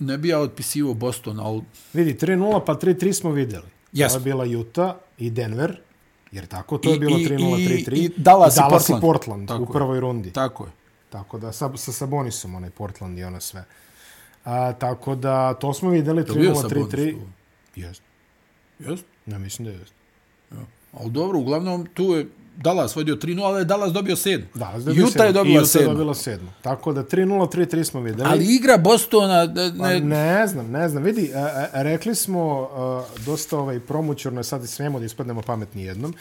[0.00, 1.62] ne bi ja otpisivao Boston, ali...
[1.92, 3.66] Vidi, 3-0 pa 3-3 smo videli.
[3.92, 4.08] Yes.
[4.08, 5.80] To je bila Utah i Denver,
[6.32, 7.96] jer tako, to I, je bilo 3-0, 3-3.
[7.96, 10.32] I, i Dallas, I, Dallas i Portland, i Portland tako u prvoj rundi.
[10.32, 10.70] Tako je.
[11.10, 13.64] Tako da, sa, sa Sabonisom, onaj Portland i ono sve.
[14.44, 17.16] A, tako da, to smo videli, 3-0, 3-3.
[17.76, 18.04] Jeste.
[18.78, 19.06] Jeste?
[19.26, 19.96] Ja mislim da jeste.
[20.50, 20.58] Ja.
[20.92, 22.26] Ali dobro, uglavnom, tu je
[22.62, 24.42] Dallas vodio 3-0, ali je Dallas dobio 7.
[24.54, 25.84] Dallas dobio Utah je dobila 7.
[25.84, 26.38] dobila 7.
[26.62, 28.28] Tako da 3-0, 3-3 smo videli.
[28.30, 29.44] Ali igra Bostona...
[29.44, 31.02] Ne, pa ne znam, ne znam.
[31.02, 36.14] Vidi, a, a, rekli smo a, dosta ovaj, promućurno, sad smijemo da ispadnemo pametni jednom,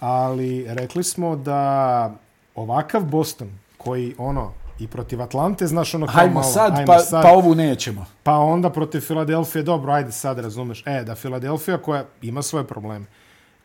[0.00, 2.14] ali rekli smo da
[2.54, 7.22] ovakav Boston, koji ono, i protiv Atlante, znaš ono kao malo, sad, hajmo pa, sad,
[7.22, 8.06] pa ovu nećemo.
[8.22, 10.82] Pa onda protiv Filadelfije, dobro, ajde sad razumeš.
[10.86, 13.06] E, da Filadelfija koja ima svoje probleme,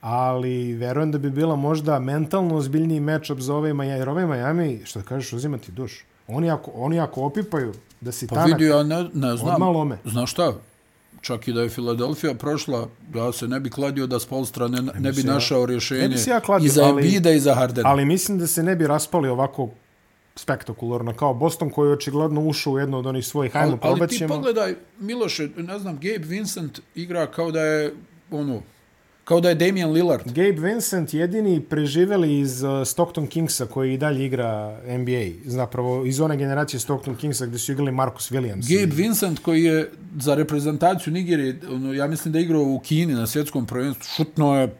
[0.01, 4.81] ali verujem da bi bila možda mentalno ozbiljniji matchup za ove Miami, jer ove Miami,
[4.85, 6.05] što da kažeš, uzimati duš.
[6.27, 9.97] Oni ako, oni ako opipaju da si pa tanak, vidio, ja ne, ne znam, lome.
[10.05, 10.53] znaš šta,
[11.21, 14.91] čak i da je Filadelfija prošla, ja se ne bi kladio da Spolstra ne, ne,
[14.99, 17.85] ne bi našao rješenje ne bi ja kladio, i za Embida i za Harden.
[17.85, 19.69] Ali mislim da se ne bi raspali ovako
[20.35, 24.07] spektakularno kao Boston koji je očigledno ušao u jedno od onih svojih hajmo Ali, ali
[24.07, 27.93] ti pogledaj, Miloše, ne znam, Gabe Vincent igra kao da je
[28.31, 28.61] ono,
[29.29, 30.25] Kao da je Damian Lillard.
[30.25, 35.51] Gabe Vincent jedini preživeli iz uh, Stockton Kingsa koji i dalje igra NBA.
[35.51, 38.79] Zapravo iz one generacije Stockton Kingsa gdje su igrali Marcus Williams.
[38.79, 38.97] Gabe i...
[38.97, 43.27] Vincent koji je za reprezentaciju Nigerije, ono, ja mislim da je igrao u Kini na
[43.27, 44.75] svjetskom prvenstvu, šutno je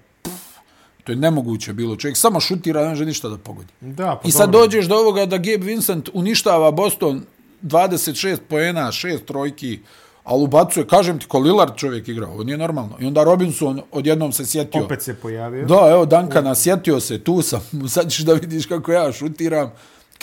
[1.04, 1.96] To je nemoguće bilo.
[1.96, 3.70] Čovjek samo šutira, ne može ništa da pogodi.
[3.82, 4.68] Da, pa I sad dobro.
[4.68, 7.22] dođeš do ovoga da Gabe Vincent uništava Boston
[7.64, 9.80] 26 poena, 6 trojki,
[10.30, 12.96] ali ubacuje, kažem ti, ko Lillard čovjek igrao, ovo nije normalno.
[13.00, 14.84] I onda Robinson odjednom se sjetio.
[14.84, 15.66] Opet se pojavio.
[15.66, 17.62] Da, evo, Dankana, sjetio se, tu sam,
[17.96, 19.72] sad ćeš da vidiš kako ja šutiram.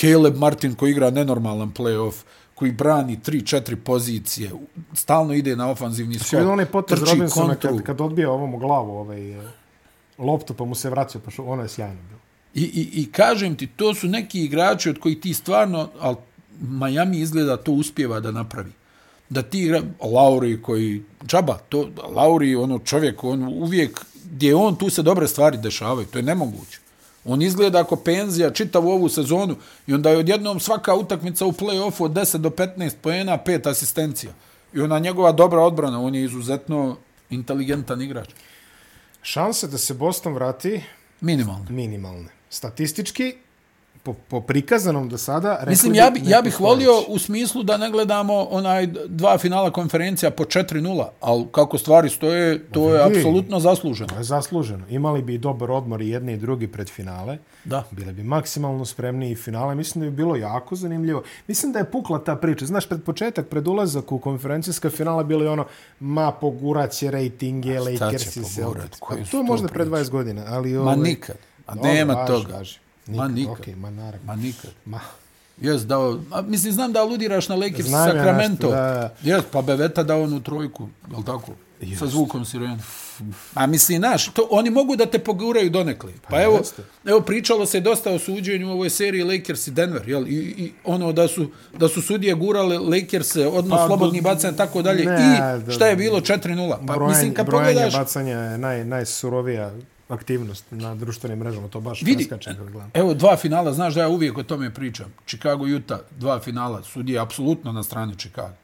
[0.00, 2.14] Caleb Martin koji igra nenormalan playoff,
[2.54, 4.50] koji brani 3-4 pozicije,
[4.94, 6.28] stalno ide na ofanzivni skok.
[6.28, 9.42] Sve onaj potez Robinsona kad, kad odbija ovom u glavu ovaj, eh,
[10.18, 12.20] loptu pa mu se vraća, pa što, ono je sjajno bilo.
[12.54, 16.16] I, i, I kažem ti, to su neki igrači od kojih ti stvarno, ali
[16.60, 18.72] Miami izgleda to uspjeva da napravi
[19.28, 24.90] da ti igra Lauri koji džaba to Lauri ono čovjek on uvijek gdje on tu
[24.90, 26.78] se dobre stvari dešavaju to je nemoguće
[27.24, 29.56] on izgleda ako penzija čitavu ovu sezonu
[29.86, 34.32] i onda je odjednom svaka utakmica u play-offu od 10 do 15 poena pet asistencija
[34.74, 36.96] i ona njegova dobra odbrana on je izuzetno
[37.30, 38.28] inteligentan igrač.
[39.22, 40.82] Šanse da se Boston vrati
[41.20, 41.66] Minimalno.
[41.70, 42.28] minimalne.
[42.50, 43.34] Statistički,
[44.06, 45.64] po, po prikazanom do sada...
[45.66, 50.30] Mislim, ja, bi, ja bih volio u smislu da ne gledamo onaj dva finala konferencija
[50.30, 54.08] po 4-0, ali kako stvari stoje, to je apsolutno zasluženo.
[54.08, 54.84] To je zasluženo.
[54.90, 57.38] Imali bi dobar odmor i jedni i drugi pred finale.
[57.64, 57.84] Da.
[57.90, 59.74] Bile bi maksimalno spremni i finale.
[59.74, 61.22] Mislim da bi bilo jako zanimljivo.
[61.46, 62.66] Mislim da je pukla ta priča.
[62.66, 65.66] Znaš, pred početak, pred ulazak u konferencijska finala bilo je ono,
[66.00, 68.82] ma pogurat će rejtinge, šta će Lakers i pogurat?
[68.82, 69.00] Celtics.
[69.00, 70.04] Koji Pa, to je možda pred priče?
[70.04, 70.44] 20 godina.
[70.48, 71.36] Ali, Ma ovaj, nikad.
[71.66, 72.62] A nema važi, toga.
[73.06, 73.18] Važi.
[73.18, 73.52] Ma nikad.
[73.52, 74.26] Okej, ma naravno.
[74.26, 74.70] Ma nikad.
[74.84, 75.00] Ma.
[75.58, 78.70] Jes, dao, a, mislim, znam da aludiraš na Lakers Znam ja Sacramento.
[78.70, 79.14] da.
[79.22, 81.52] Jes, pa Beveta dao onu trojku, je li tako?
[81.80, 81.98] Jest.
[81.98, 82.78] Sa zvukom sirene.
[83.54, 86.12] A mislim, znaš, to, oni mogu da te poguraju donekle.
[86.14, 86.82] Pa, Pa evo, jeste.
[87.04, 90.26] evo, pričalo se dosta o suđenju u ovoj seriji Lakers i Denver, jel?
[90.26, 94.82] I, i ono da su, da su sudije gurale Lakers, odnos Pa, slobodni bacanja, tako
[94.82, 95.04] dalje.
[95.04, 96.20] ne, I da- šta je bilo?
[96.20, 96.76] 4-0.
[96.78, 97.94] Pa brojanje, mislim, kad brojanje pogledaš...
[97.94, 99.72] bacanja je naj, najsurovija
[100.08, 101.68] aktivnost na društvenim mrežama.
[101.68, 102.90] To baš Vidi, preskače kad gledam.
[102.94, 105.12] evo dva finala, znaš da ja uvijek o tome pričam.
[105.26, 108.54] Chicago, Utah, dva finala, sudije apsolutno na strani Chicago.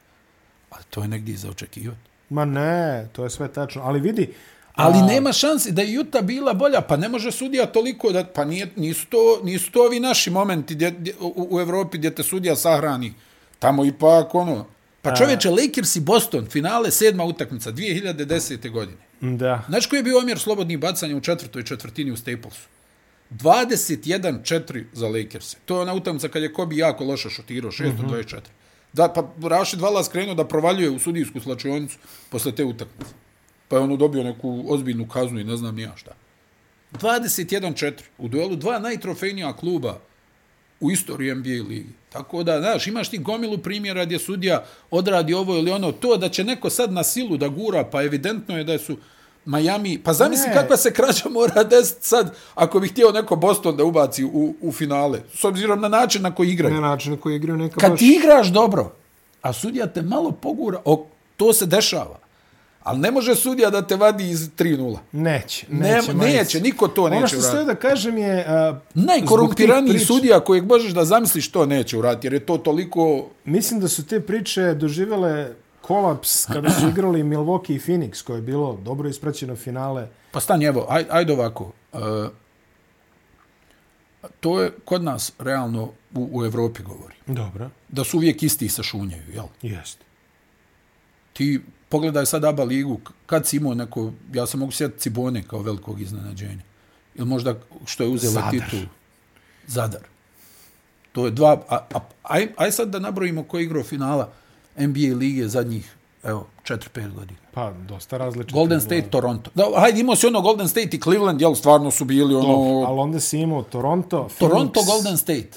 [0.69, 1.99] Ali to je negdje za očekivati.
[2.29, 3.81] Ma ne, to je sve tačno.
[3.81, 4.33] Ali vidi,
[4.75, 8.23] Ali a, nema šansi da je Utah bila bolja, pa ne može sudija toliko da
[8.23, 12.15] pa nije nisu to nisu to ovi naši momenti gdje, gdje, u, u Evropi gdje
[12.15, 13.13] te sudija sahrani.
[13.59, 14.65] Tamo ipak ono
[15.03, 18.71] Pa čovječe, Lakers i Boston, finale, sedma utakmica, 2010.
[18.71, 18.97] godine.
[19.21, 19.63] Da.
[19.67, 22.67] Znaš koji je bio omjer slobodnih bacanja u četvrtoj četvrtini u Staplesu?
[23.31, 25.55] 21-4 za Lakers.
[25.65, 28.39] To je ona utakmica kad je Kobe jako loše šutirao, 624.
[28.93, 31.97] Da, pa Rashid Wallace krenuo da provaljuje u sudijsku slačionicu
[32.29, 33.11] posle te utakmice.
[33.67, 36.11] Pa je ono dobio neku ozbiljnu kaznu i ne znam ja šta.
[36.91, 39.99] 21-4 u duelu dva najtrofejnija kluba
[40.79, 41.89] u istoriji NBA ligi.
[42.09, 46.29] Tako da, znaš, imaš ti gomilu primjera gdje sudija odradi ovo ili ono, to da
[46.29, 48.97] će neko sad na silu da gura, pa evidentno je da su
[49.45, 50.53] Miami, pa zamisli Ne.
[50.53, 54.71] kakva se krađa mora desiti sad ako bi htio neko Boston da ubaci u, u
[54.71, 56.75] finale, s obzirom na način na koji igraju.
[56.75, 57.99] Na način na koji igraju neka Kad baš...
[57.99, 58.95] ti igraš dobro,
[59.41, 61.07] a sudija te malo pogura, o,
[61.37, 62.22] to se dešava.
[62.83, 64.97] Ali ne može sudija da te vadi iz 3-0.
[65.11, 66.13] Neće, neće.
[66.13, 66.33] Marić.
[66.33, 67.51] neće, niko to neće Ono što uraditi.
[67.55, 68.45] sve da kažem je...
[68.71, 73.29] Uh, Najkorumpiraniji priča- sudija kojeg možeš da zamisliš to neće uraditi, jer je to toliko...
[73.45, 78.41] Mislim da su te priče doživele kolaps kada su igrali Milwaukee i Phoenix, koje je
[78.41, 80.07] bilo dobro ispraćeno finale.
[80.31, 81.71] Pa stani, evo, aj, ajde ovako.
[81.93, 81.99] Uh,
[84.39, 87.15] to je kod nas realno u, u Evropi govori.
[87.27, 87.69] Dobro.
[87.89, 89.45] Da su uvijek isti se šunjaju, jel?
[89.61, 90.05] Jeste.
[91.33, 91.61] Ti
[91.93, 96.01] pogledaj sad ABA ligu, kad si imao neko, ja se mogu sjetiti Cibone kao velikog
[96.01, 96.61] iznenađenja.
[97.15, 98.51] Ili možda što je uzela Zadar.
[98.51, 98.79] titul.
[99.67, 100.01] Zadar.
[101.11, 104.29] To je dva, a, a, aj, aj sad da nabrojimo ko je igrao finala
[104.77, 107.39] NBA lige zadnjih, evo, 4-5 godina.
[107.53, 108.55] Pa, dosta različito.
[108.55, 109.51] Golden State, Toronto.
[109.55, 112.47] Da, hajde, imao si ono Golden State i Cleveland, jel, stvarno su bili ono...
[112.47, 115.49] Dobro, ali onda si imao Toronto, Toronto, Phoenix, Golden State,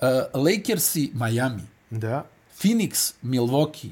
[0.00, 2.24] uh, Lakersi, Miami, Da.
[2.62, 3.90] Phoenix, Milwaukee,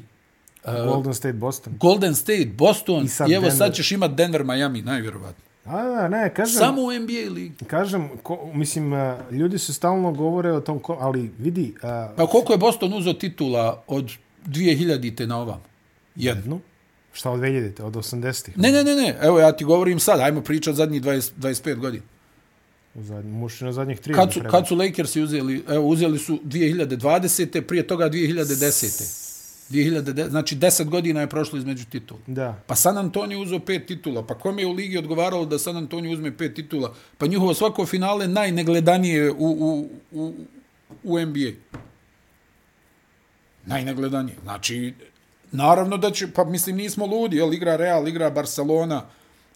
[0.86, 1.74] Golden State, Boston.
[1.80, 3.58] Golden State, Boston I sad i evo Denver.
[3.58, 5.48] sad ćeš imat Denver, Miami, najvjerovatnije.
[5.64, 6.58] A, ne, kažem...
[6.58, 7.64] Samo u NBA ligi.
[7.66, 12.26] Kažem, ko, mislim, a, ljudi se stalno govore o tom, ko, ali vidi, a, Pa
[12.26, 14.12] koliko je Boston uzeo titula od
[14.46, 15.60] 2000-te na ovam?
[16.16, 16.40] Jednu.
[16.40, 16.60] jednu,
[17.12, 18.58] šta od 2000-te, od 80-ih?
[18.58, 22.04] Ne, ne, ne, ne, evo ja ti govorim sad, ajmo pričat zadnjih 20, 25 godina.
[22.94, 24.14] U zadnjih, muši na zadnjih tri.
[24.14, 27.60] Kad su, kad su Lakersi uzeli, evo uzeli su 2020.
[27.60, 29.27] prije toga 2010.
[29.70, 32.20] 2010, znači 10 godina je prošlo između titula.
[32.26, 32.62] Da.
[32.66, 34.26] Pa San Antonio uzeo pet titula.
[34.26, 36.94] Pa kome je u ligi odgovaralo da San Antonio uzme pet titula?
[37.18, 40.34] Pa njihovo svako finale najnegledanije u, u, u,
[41.02, 41.50] u NBA.
[43.66, 44.36] Najnegledanije.
[44.42, 44.94] Znači,
[45.52, 49.02] naravno da će, pa mislim nismo ludi, jel, igra Real, igra Barcelona,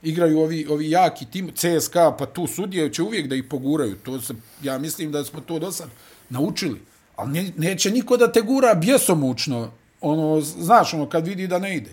[0.03, 3.97] igraju ovi, ovi jaki tim, CSKA, pa tu sudije će uvijek da ih poguraju.
[3.97, 5.89] To se, ja mislim da smo to do sad
[6.31, 6.81] naučili.
[7.17, 9.73] Ali ne, neće niko da te gura bjesomučno,
[10.03, 11.91] ono, znaš, ono, kad vidi da ne ide.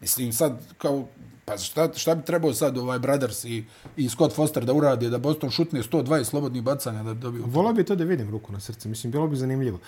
[0.00, 1.04] Mislim, sad, kao,
[1.44, 3.64] pa šta, šta bi trebao sad ovaj Brothers i,
[3.96, 7.44] i Scott Foster da urade, da Boston šutne 120 slobodnih bacanja da dobiju?
[7.46, 9.78] Volao bi to da vidim ruku na srce, mislim, bilo bi zanimljivo.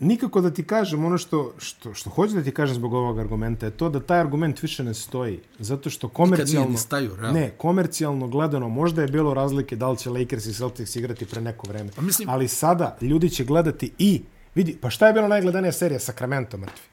[0.00, 3.66] Nikako da ti kažem ono što, što, što hoću da ti kažem zbog ovog argumenta
[3.66, 5.40] je to da taj argument više ne stoji.
[5.58, 6.70] Zato što komercijalno...
[6.70, 7.40] ni staju, realno.
[7.40, 11.40] Ne, komercijalno gledano možda je bilo razlike da li će Lakers i Celtics igrati pre
[11.40, 11.90] neko vreme.
[11.96, 14.22] Pa mislim- Ali sada ljudi će gledati i...
[14.54, 16.00] Vidi, pa šta je bilo najgledanija serija?
[16.00, 16.84] Sacramento mrtvi.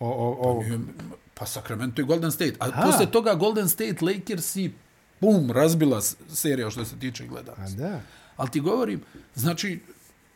[0.00, 0.64] O, o, o,
[1.34, 2.54] Pa Sacramento i Golden State.
[2.60, 2.82] A Aha.
[2.82, 4.70] posle toga Golden State, Lakers i
[5.20, 6.00] bum, razbila
[6.34, 7.76] serija što se tiče a gledanosti.
[7.76, 8.00] da.
[8.36, 9.00] Ali ti govorim,
[9.34, 9.80] znači,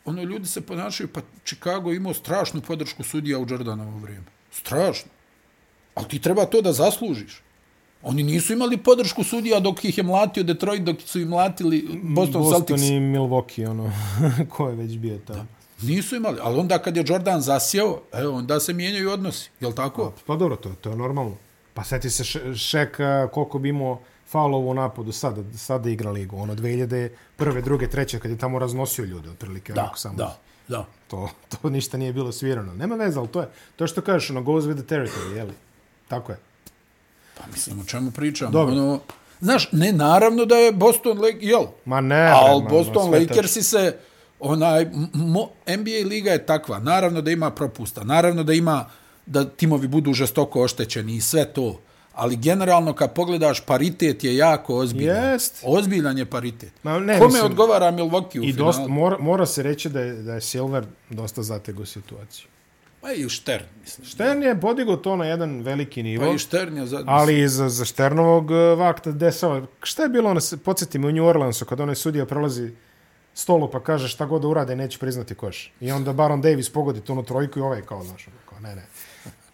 [0.05, 4.25] ono, ljudi se ponašaju, pa Chicago imao strašnu podršku sudija u Jordanovo vrijeme.
[4.51, 5.11] Strašno.
[5.95, 7.41] Ali ti treba to da zaslužiš.
[8.01, 12.41] Oni nisu imali podršku sudija dok ih je mlatio Detroit, dok su im mlatili Boston,
[12.41, 12.89] Boston Celtics.
[12.89, 13.91] i Milwaukee, ono,
[14.57, 15.45] ko je već bio tamo.
[15.83, 19.75] Nisu imali, ali onda kad je Jordan zasjeo, evo, onda se mijenjaju odnosi, je li
[19.75, 20.13] tako?
[20.27, 21.35] Pa dobro, to, to je normalno.
[21.73, 22.23] Pa seti se
[22.55, 22.97] Šek
[23.31, 26.37] koliko bi imao faulova u napadu sada, sada igra ligu.
[26.37, 27.61] Ono, 2001.
[27.63, 29.73] druge, treće, kad je tamo raznosio ljude, otprilike.
[29.73, 30.15] Da, onako samo.
[30.15, 30.85] da, da.
[31.07, 32.73] To, to ništa nije bilo svirano.
[32.73, 35.53] Nema veze, ali to je, to je što kažeš, ono, goes with the territory, jeli?
[36.07, 36.37] Tako je.
[37.37, 38.51] Pa mislim, o čemu pričam?
[38.51, 38.73] Dobro.
[38.73, 38.99] Ono,
[39.39, 41.63] znaš, ne, naravno da je Boston, Lake, jel?
[41.85, 43.97] Ma ne, Ali Boston Lakersi se,
[44.43, 48.85] onaj, mo, NBA liga je takva, naravno da ima propusta, naravno da ima
[49.25, 51.79] da timovi budu žestoko oštećeni i sve to.
[52.13, 55.31] Ali generalno kad pogledaš paritet je jako ozbiljan.
[55.31, 55.59] Jest.
[55.63, 56.71] Ozbiljan je paritet.
[56.83, 58.67] Ma ne, Kome mislim- odgovara Milwaukee u I finalu?
[58.67, 62.45] dosta, mora, mora se reći da je, da je Silver dosta zatego situaciju.
[63.01, 64.05] Pa i Štern, mislim.
[64.05, 66.25] Štern je podigao to na jedan veliki nivo.
[66.25, 67.03] Pa i Štern je za...
[67.05, 69.67] Ali za, za Šternovog uh, vakta desao.
[69.83, 72.71] Šta je bilo, ono, podsjeti me u New Orleansu, kad onaj sudija prolazi
[73.33, 75.71] stolu pa kaže šta god da urade, neće priznati koš.
[75.81, 78.75] I onda Baron Davis pogodi tu onu trojku i ovaj kao, znaš, ono, kao, ne,
[78.75, 78.85] ne.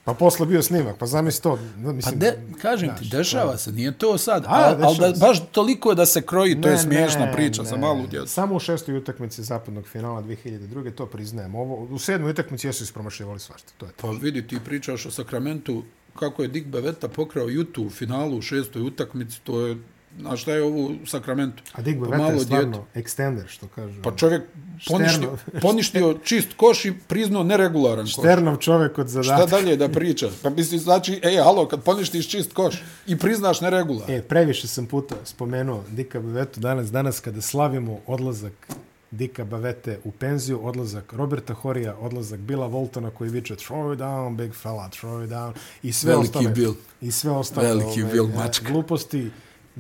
[0.04, 1.60] Pa posle bio snimak, pa zamisli to.
[1.78, 4.46] no, Pa Mislim, de, kažem ti, dešava se, nije to sad.
[4.46, 7.62] A, Ali al da baš toliko da se kroji, to je Ne, smiješna ne, priča
[7.62, 7.70] ne.
[7.70, 8.28] za malu djecu.
[8.28, 10.92] Samo u šestoj utakmici zapadnog finala 2002.
[10.92, 11.56] to priznajem.
[11.56, 13.72] Ovo, u sedmoj utakmici jesu ispromašivali svašta.
[13.78, 14.02] To je to.
[14.02, 15.84] Pa vidi, ti pričaš o Sakramentu,
[16.20, 19.78] kako je Dick Bevetta pokrao Jutu u finalu u šestoj utakmici, to je,
[20.20, 21.64] znaš šta je ovo u Sakramentu?
[21.74, 24.02] A Dick Pa Bevetta je stvarno extender, što kažu.
[24.02, 24.42] Pa čovjek
[24.88, 25.40] poništio, Šternov.
[25.62, 28.14] poništio čist koš i priznao neregularan koš.
[28.14, 29.46] Šternov čovek od Šta zadatka.
[29.56, 30.30] dalje da priča?
[30.44, 34.16] Pa misli, znači, ej, halo, kad poništiš čist koš i priznaš neregularan.
[34.16, 38.54] E, previše sam puta spomenuo Dika Bavetu danas, danas kada slavimo odlazak
[39.12, 44.36] Dika Bavete u penziju, odlazak Roberta Horija, odlazak Bila Voltona koji viče throw it down,
[44.36, 45.52] big fella, throw it down
[45.84, 46.74] i sve Veliki ostale, Bill.
[47.02, 48.66] i sve ostale Veliki Bill e, mačka.
[48.72, 49.32] gluposti.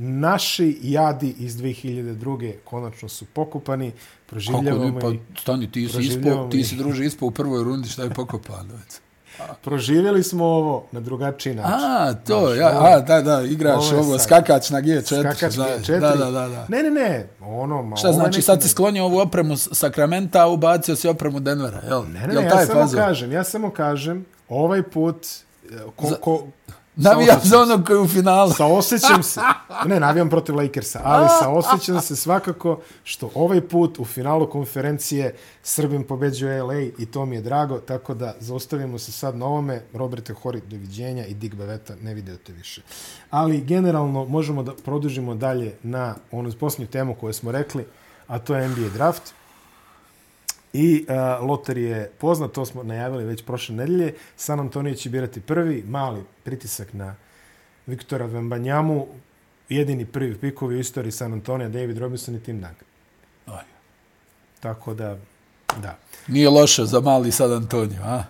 [0.01, 2.53] Naši jadi iz 2002.
[2.63, 7.05] konačno su pokupani, Kako proživljavamo li, pa i stani, ti si ispo, ti si druže
[7.05, 8.73] ispo u prvoj rundi, šta je pokopano?
[8.73, 8.99] već?
[9.63, 11.73] proživjeli smo ovo na drugačiji način.
[11.73, 15.19] A, to, Znaš, ja, a, da, da, igraš ovo ovo, skakač na G4.
[15.19, 15.99] Skakač da, G4.
[15.99, 16.65] Da, da, da, da.
[16.69, 20.95] Ne, ne, ne, ono, ma, Šta znači, sad si sklonio ovu opremu Sakramenta, a ubacio
[20.95, 22.03] si opremu Denvera, jel?
[22.13, 25.27] Ne, ne, jel ne, taj ja samo kažem, ja samo kažem, ovaj put,
[25.71, 26.47] e, ko, Za- ko,
[27.01, 28.51] Navijam za onog koji je u finalu.
[28.51, 29.41] sa osjećam se,
[29.85, 35.35] ne, navijam protiv Lakersa, ali sa osjećam se svakako što ovaj put u finalu konferencije
[35.63, 39.81] Srbim pobeđuje LA i to mi je drago, tako da zaustavimo se sad na ovome,
[39.93, 42.81] Roberte Hori, doviđenja i Dick Beveta, ne videote više.
[43.29, 47.85] Ali generalno možemo da produžimo dalje na onu posljednju temu koju smo rekli,
[48.27, 49.33] a to je NBA draft.
[50.73, 54.13] I uh, loter je poznat, to smo najavili već prošle nedelje.
[54.37, 57.15] San Antonio će birati prvi, mali pritisak na
[57.87, 59.07] Viktora Vembanjamu,
[59.69, 62.87] jedini prvi pikovi u istoriji San Antonio, David Robinson i Tim Duncan.
[63.45, 63.63] Aj.
[64.59, 65.17] Tako da,
[65.81, 65.97] da.
[66.27, 68.23] Nije loše za mali sad Antonio, a?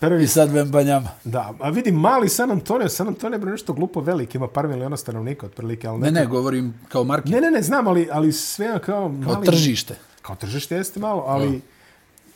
[0.00, 1.08] Prvi, I sad Vembanjama.
[1.24, 4.68] da, a vidi, mali San Antonio, San Antonio je bre nešto glupo velik, ima par
[4.68, 8.32] miliona stanovnika otprilike, ali Ne, ne, govorim kao market, ne, ne, ne, znam, ali, ali
[8.32, 9.46] sve kao kao mali...
[9.46, 9.94] tržište.
[10.22, 11.60] Kao tržište jeste malo, ali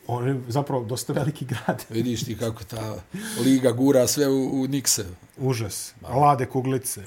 [0.09, 1.84] on je zapravo dosta veliki grad.
[1.90, 2.96] Vidiš ti kako ta
[3.44, 5.04] liga gura sve u, u Nikse.
[5.36, 5.94] Užas.
[6.02, 7.02] Lade kuglice.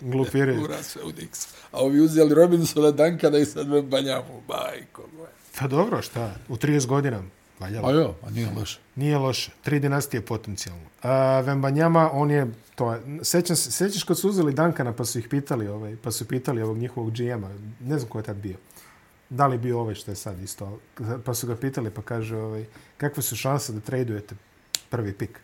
[0.00, 0.60] Glupiraju.
[0.66, 1.48] Gura sve u Nikse.
[1.72, 4.42] A ovi uzeli Robinsona Dankana i sad Vembanjamu.
[4.48, 5.30] Majko moja.
[5.58, 6.34] Pa dobro, šta?
[6.48, 7.22] U 30 godina.
[7.60, 7.88] Valjalo.
[7.88, 8.78] A jo, a nije loše.
[8.96, 9.50] Nije loše.
[9.62, 10.82] Tri dinastije potencijalno.
[11.02, 15.18] A, Vembanjama, on je, to je, sećam se, sećaš kad su uzeli Dankana pa su
[15.18, 17.50] ih pitali, ovaj, pa su pitali ovog njihovog GM-a,
[17.80, 18.56] ne znam ko je tad bio.
[19.30, 20.78] Da li bio ovaj što je sad isto,
[21.24, 22.64] pa su ga pitali pa kaže, ovaj,
[22.96, 24.34] kakve su šanse da tradujete
[24.90, 25.40] prvi pik?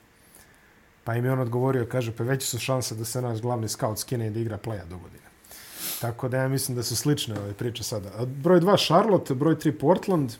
[1.04, 3.98] Pa im je on odgovorio, kaže, pa veće su šanse da se naš glavni scout
[3.98, 5.22] skine i da igra playa do godine.
[6.00, 8.10] Tako da ja mislim da su slične ove priče sada.
[8.26, 10.32] Broj 2 Charlotte, broj 3 Portland,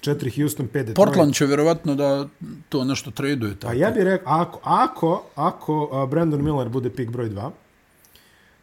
[0.00, 0.96] 4 Houston, 5 Detroit.
[0.96, 2.28] Portland će vjerovatno da
[2.68, 3.54] to nešto traduje.
[3.54, 3.66] Tako.
[3.66, 7.50] Pa ja bih rekao, ako, ako, ako Brandon Miller bude pik broj 2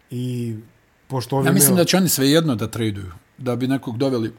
[0.09, 0.55] i
[1.07, 3.11] pošto ovi Ja mislim imaju- da će oni sve jedno da traduju.
[3.37, 4.33] Da bi nekog doveli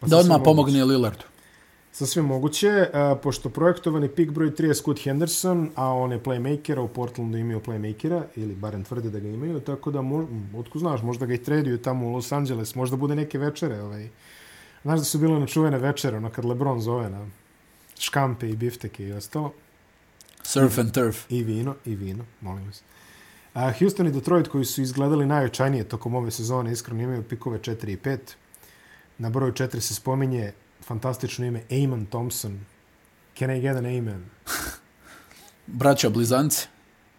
[0.00, 1.24] pa da odmah pomogne Lillardu.
[1.92, 6.78] Sasvim moguće, uh, pošto projektovani pik broj 3 je Scott Henderson, a on je playmakera,
[6.78, 11.02] u Portlandu imaju playmakera, ili barem tvrde da ga imaju, tako da, mo, otko znaš,
[11.02, 14.08] možda ga i traduju tamo u Los Angeles, možda bude neke večere, ovaj.
[14.82, 17.26] Znaš da su bile na čuvene večere, ono kad LeBron zove na
[17.98, 19.52] škampe i bifteke i ostalo.
[20.42, 21.24] Surf and turf.
[21.28, 22.82] I vino, i vino, molim vas.
[23.58, 27.88] A Houston i Detroit koji su izgledali najočajnije tokom ove sezone, iskreno imaju pikove 4
[27.88, 28.18] i 5.
[29.18, 30.52] Na broju 4 se spominje
[30.82, 32.60] fantastično ime Eamon Thompson.
[33.38, 34.24] Can I get an amen?
[35.66, 36.68] Braća blizanci.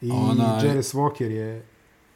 [0.02, 1.64] I Onaj- Jerris Walker je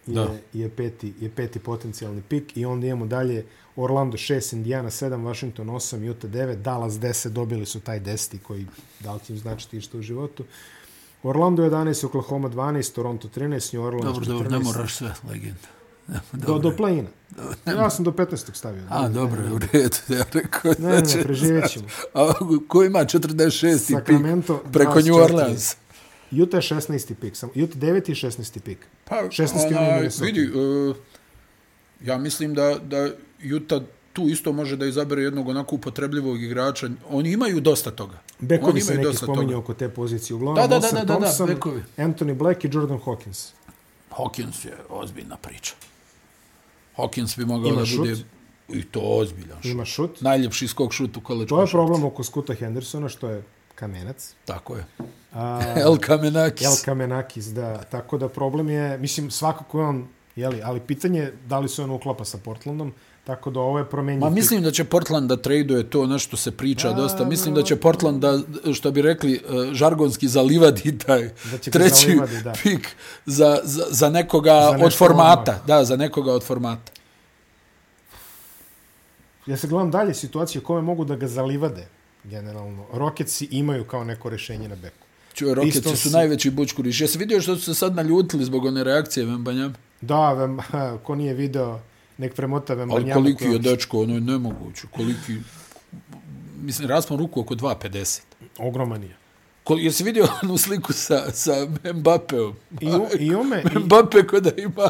[0.07, 0.35] je, Da.
[0.53, 3.45] je, peti, je peti potencijalni pik i onda imamo dalje
[3.75, 8.67] Orlando 6, Indiana 7, Washington 8, Utah 9, Dallas 10, dobili su taj 10 koji
[8.99, 10.43] da li će im značiti što u životu.
[11.23, 14.27] Orlando 11, Oklahoma 12, Toronto 13, New Orleans Dobro, 14.
[14.27, 15.67] dobro, ne moraš sve, legenda.
[16.31, 17.07] Do, do play-ina.
[17.65, 18.53] Ja sam do 15.
[18.53, 18.83] stavio.
[18.89, 19.95] A, dobro, u redu.
[20.17, 21.85] Ja rekao Ne, ne, ne, preživjet ćemo.
[22.13, 22.33] A
[22.67, 23.87] ko ima 46.
[23.87, 25.05] pik Sacramento preko 24.
[25.05, 25.75] New Orleans?
[26.31, 27.13] Utah je 16.
[27.13, 27.33] pik.
[27.55, 28.11] Utah 9.
[28.11, 28.59] i 16.
[28.59, 28.77] pik.
[29.05, 29.67] Pa, 16.
[29.67, 30.25] onaj, onaj Minnesota.
[30.25, 30.95] vidi, uh,
[32.01, 33.09] ja mislim da, da
[33.55, 33.81] Utah
[34.13, 36.89] tu isto može da izabere jednog onako upotrebljivog igrača.
[37.09, 38.17] Oni imaju dosta toga.
[38.39, 39.57] Bekovi Oni se neki spominju toga.
[39.57, 40.35] oko te pozicije.
[40.35, 41.83] Uglavnom, Da, da, da, da, da, da, bekovi.
[41.97, 43.49] Anthony Black i Jordan Hawkins.
[44.11, 45.73] Hawkins je ozbiljna priča.
[46.97, 47.97] Hawkins bi mogao Ima da šut?
[47.99, 48.15] bude
[48.69, 49.65] i to ozbiljan šut.
[49.65, 50.21] Ima šut.
[50.21, 51.71] Najljepši skok šut u college To je košarci.
[51.71, 53.43] problem oko Skuta Hendersona, što je
[53.75, 54.33] kamenac.
[54.45, 54.85] Tako je.
[55.33, 56.67] A, El Kamenakis.
[56.67, 57.83] El Kamenakis, da.
[57.83, 61.83] Tako da problem je, mislim, svakako je on, jeli, ali pitanje je da li se
[61.83, 62.93] on uklapa sa Portlandom,
[63.23, 64.19] tako da ovo je promenjiv.
[64.19, 67.25] Ma mislim da će Portland da traduje to nešto se priča Da, dosta.
[67.25, 67.63] Mislim da.
[67.63, 68.39] će Portland da,
[68.73, 69.39] što bi rekli, eh,
[69.73, 72.53] žargonski zalivadi taj Da treći zalivadi, da.
[72.53, 72.95] pik
[73.25, 75.51] za, za, za nekoga Za od formata.
[75.51, 75.67] odmah.
[75.67, 76.91] Da, za nekoga od formata.
[79.45, 81.87] Ja se gledam dalje situacije kome mogu da ga zalivade,
[82.23, 82.85] generalno.
[82.93, 85.05] Rocketsi imaju kao neko rešenje na beku.
[85.45, 87.01] Rocketsi Isto su si- najveći bučkuriš.
[87.01, 89.73] Jesi vidio što su se sad naljutili zbog one reakcije Vembanjama?
[90.01, 90.57] Da, vem,
[91.03, 91.79] ko nije video,
[92.17, 93.13] nek premota Ali Vembanjama.
[93.13, 94.87] koliki je dečko, ono je nemoguće.
[94.91, 95.33] Koliki,
[96.61, 98.21] mislim, raspon ruku oko 2,50.
[98.59, 99.15] Ogroman je.
[99.63, 101.51] Kol, jesi vidio onu sliku sa, sa
[101.93, 102.53] Mbappeom?
[102.81, 104.89] I, u, i ome, i, Mbappe ko da ima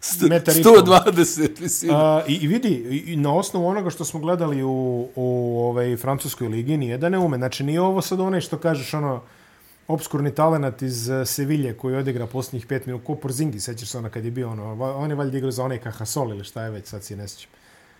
[0.00, 0.72] st- Metar i pol.
[0.72, 2.22] 120 visina.
[2.28, 6.48] I, I vidi, i, i na osnovu onoga što smo gledali u, u ovaj, francuskoj
[6.48, 7.36] ligi, nije da ne ume.
[7.36, 9.22] Znači, nije ovo sad onaj što kažeš, ono,
[9.88, 13.04] obskurni talenat iz uh, Sevilje koji odigra posljednjih pet minuta.
[13.04, 15.78] Ko Porzingi, sećaš se ono kad je bio, ono, on je valjda igrao za onaj
[15.78, 17.50] Kahasol ili šta je već, sad si ne sjećam.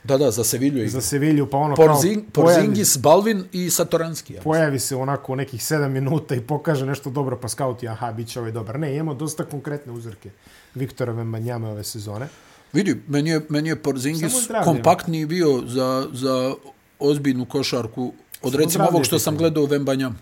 [0.04, 0.90] Da, da, za Sevilju igra.
[0.90, 4.34] Za Sevilju, pa ono Porzing, kao pojavi, Porzingis, Balvin i Satoranski.
[4.34, 4.42] Ja.
[4.42, 8.28] pojavi se onako u nekih sedam minuta i pokaže nešto dobro, pa skauti, aha, bit
[8.28, 8.78] će ovaj dobar.
[8.78, 10.30] Ne, imamo dosta konkretne uzorke
[10.74, 12.28] Viktora Vembanjame ove sezone.
[12.72, 14.32] Vidi, meni je, meni je Porzingis
[14.64, 16.54] kompaktniji bio za, za
[16.98, 18.12] ozbiljnu košarku
[18.42, 20.18] od Samo recimo ovog što sam gledao u Vembanjam.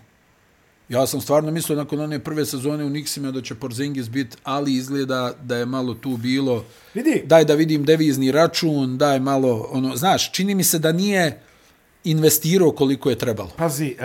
[0.89, 4.73] Ja sam stvarno mislio nakon one prve sezone u Nixima da će Porzingis biti, ali
[4.73, 9.95] izgleda da je malo tu bilo Vidi, daj da vidim devizni račun, daj malo, ono,
[9.95, 11.39] znaš, čini mi se da nije
[12.03, 13.49] investirao koliko je trebalo.
[13.57, 14.03] Pazi, uh,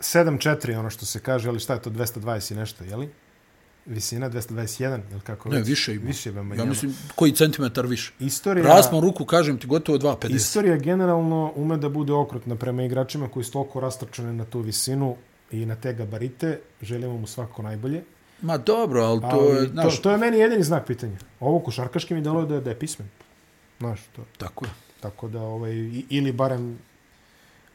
[0.00, 3.08] 7-4 ono što se kaže, ali šta je to, 220 i nešto, je li?
[3.86, 5.68] Visina 221, ili kako Ne, već?
[5.68, 6.06] više ima.
[6.06, 6.54] Više ima.
[6.54, 8.12] Ja mislim, koji centimetar više.
[8.20, 10.34] Istorija, Raspon ruku, kažem ti, gotovo 2,50.
[10.34, 15.16] istorija generalno ume da bude okrutna prema igračima koji su toliko rastrčani na tu visinu
[15.50, 16.60] i na te gabarite.
[16.82, 18.04] Želimo mu svako najbolje.
[18.42, 21.16] Ma dobro, ali to Ali je, znaš, to, to je meni jedini znak pitanja.
[21.40, 23.08] Ovo košarkaški mi deluje da da je pismen.
[23.78, 24.24] Znaš, to.
[24.38, 24.70] tako je.
[25.00, 25.72] Tako da, ovaj,
[26.10, 26.78] ili barem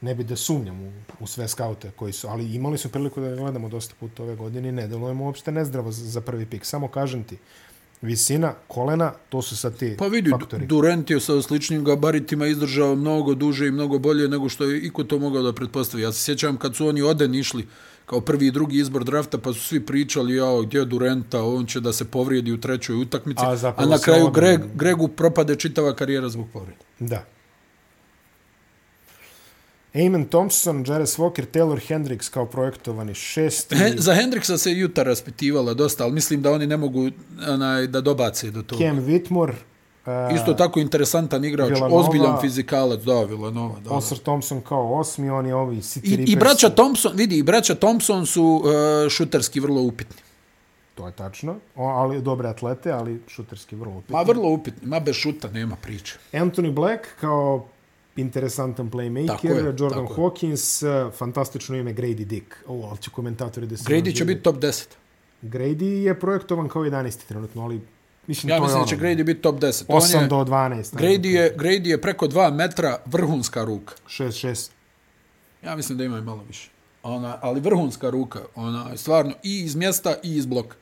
[0.01, 3.35] ne bi da sumnjam u, u sve skaute koji su, ali imali su priliku da
[3.35, 6.65] gledamo dosta puta ove godine i ne delujemo uopšte nezdravo za, za prvi pik.
[6.65, 7.37] Samo kažem ti,
[8.01, 10.65] visina, kolena, to su sad ti Pa vidi, faktori.
[10.65, 15.03] Durant je sa sličnim gabaritima izdržao mnogo duže i mnogo bolje nego što je iko
[15.03, 16.03] to mogao da pretpostavi.
[16.03, 17.67] Ja se sjećam kad su oni Oden išli
[18.05, 21.65] kao prvi i drugi izbor drafta, pa su svi pričali, jao, gdje je Durenta, on
[21.65, 25.95] će da se povrijedi u trećoj utakmici, A a, na kraju Greg, Gregu propade čitava
[25.95, 26.77] karijera zbog povrede.
[26.99, 27.25] Da.
[29.93, 33.75] Eamon Thompson, Jarvis Walker, Taylor Hendricks kao projektovani šesti.
[33.75, 37.09] He, za Hendriksa se Juta raspitivala dosta, ali mislim da oni ne mogu
[37.47, 38.85] onaj, da dobace do toga.
[38.85, 39.53] Cam Whitmore.
[40.05, 42.01] Uh, Isto tako interesantan igrač, Villanova.
[42.01, 43.89] ozbiljan fizikalac, da, Villanova, da.
[43.91, 47.75] Oscar Thompson kao osmi, on je ovi City I, I braća Thompson, vidi, i braća
[47.75, 50.21] Thompson su uh, šuterski vrlo upitni.
[50.95, 51.55] To je tačno.
[51.75, 54.15] O, ali dobre atlete, ali šuterski vrlo upitni.
[54.15, 56.17] Ma vrlo upitni, ma bez šuta nema priče.
[56.33, 57.65] Anthony Black kao
[58.15, 60.17] interesantan playmaker, Tako je, Jordan tako je.
[60.17, 62.55] Hawkins, uh, fantastično ime Grady Dick.
[62.67, 63.83] O, ali će komentatori da se...
[63.83, 64.87] Grady će biti top 10.
[65.41, 67.27] Grady je projektovan kao 11.
[67.27, 67.81] trenutno, ali
[68.27, 69.83] mislim Ja to mislim je da će ono, Grady biti top 10.
[69.87, 70.95] On 8 je, do 12.
[70.95, 73.95] Grady je, Grady je preko 2 metra vrhunska ruka.
[74.07, 74.69] 6, 6.
[75.63, 76.69] Ja mislim da ima i malo više.
[77.03, 80.75] Ona, ali vrhunska ruka, ona stvarno i iz mjesta i iz bloka.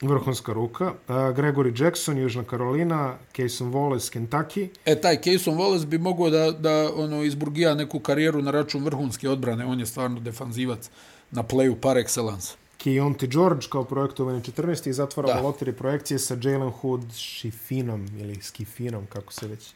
[0.00, 0.84] Vrhunska ruka.
[0.86, 4.68] Uh, Gregory Jackson, Južna Karolina, Cason Wallace, Kentucky.
[4.84, 9.28] E, taj Cason Wallace bi mogao da, da ono, izburgija neku karijeru na račun vrhunske
[9.28, 9.64] odbrane.
[9.66, 10.90] On je stvarno defanzivac
[11.30, 12.54] na playu par excellence.
[12.78, 14.88] Keontae George kao projektovani 14.
[14.88, 15.40] i zatvaramo Da.
[15.40, 19.72] loteri projekcije sa Jalen Hood Šifinom ili Skifinom, kako se već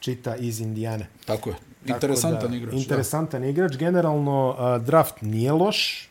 [0.00, 1.06] čita iz Indijane.
[1.24, 1.56] Tako je.
[1.86, 2.74] Tako Interesantan da, igrač.
[2.74, 3.76] Interesantan igrač.
[3.76, 6.08] Generalno, uh, draft nije loš.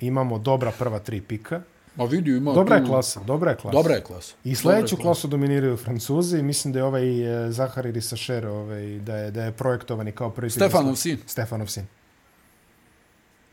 [0.00, 1.62] Imamo dobra prva tri pika.
[1.96, 3.72] Ma vidi, ima Dobra je tu- klasa, dobra je klasa.
[3.72, 4.34] Dobra je klasa.
[4.44, 5.02] I sledeću je klasa.
[5.02, 7.06] klasu dominiraju Francuzi i mislim da je ovaj
[7.46, 11.18] e, Zahari Risašer ovaj, da, je, da je projektovani kao prvi Stefanov sin.
[11.26, 11.86] Stefanov sin.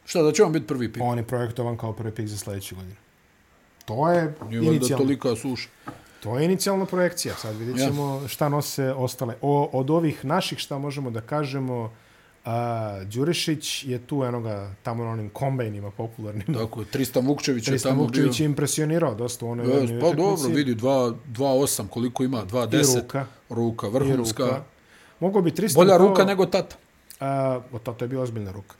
[0.05, 1.03] Šta, da će on biti prvi pik?
[1.03, 2.95] On je projektovan kao prvi pik za sledeću godinu.
[3.85, 5.05] To je Nije inicijalno.
[5.05, 5.69] tolika suša.
[6.19, 7.35] To je inicijalna projekcija.
[7.35, 9.35] Sad vidjet ćemo šta nose ostale.
[9.41, 11.91] O, od ovih naših šta možemo da kažemo,
[12.47, 16.53] a, Đurišić je tu enoga tamo na onim kombajnima popularnim.
[16.53, 18.43] Tako Tristan Vukčević je Tristan tamo Vukčević bio.
[18.43, 20.41] je impresionirao dosta u onoj Jes, jednoj pa utakmici.
[20.43, 22.95] dobro, vidi, 2.8 koliko ima, I 2.10.
[22.95, 23.25] ruka.
[23.49, 24.43] Ruka, vrhunska.
[24.43, 24.63] ruka.
[25.19, 26.75] Mogu bi Tristan Bolja kao- ruka nego tata.
[27.19, 28.75] A, o, to, to je bila ozbiljna ruka.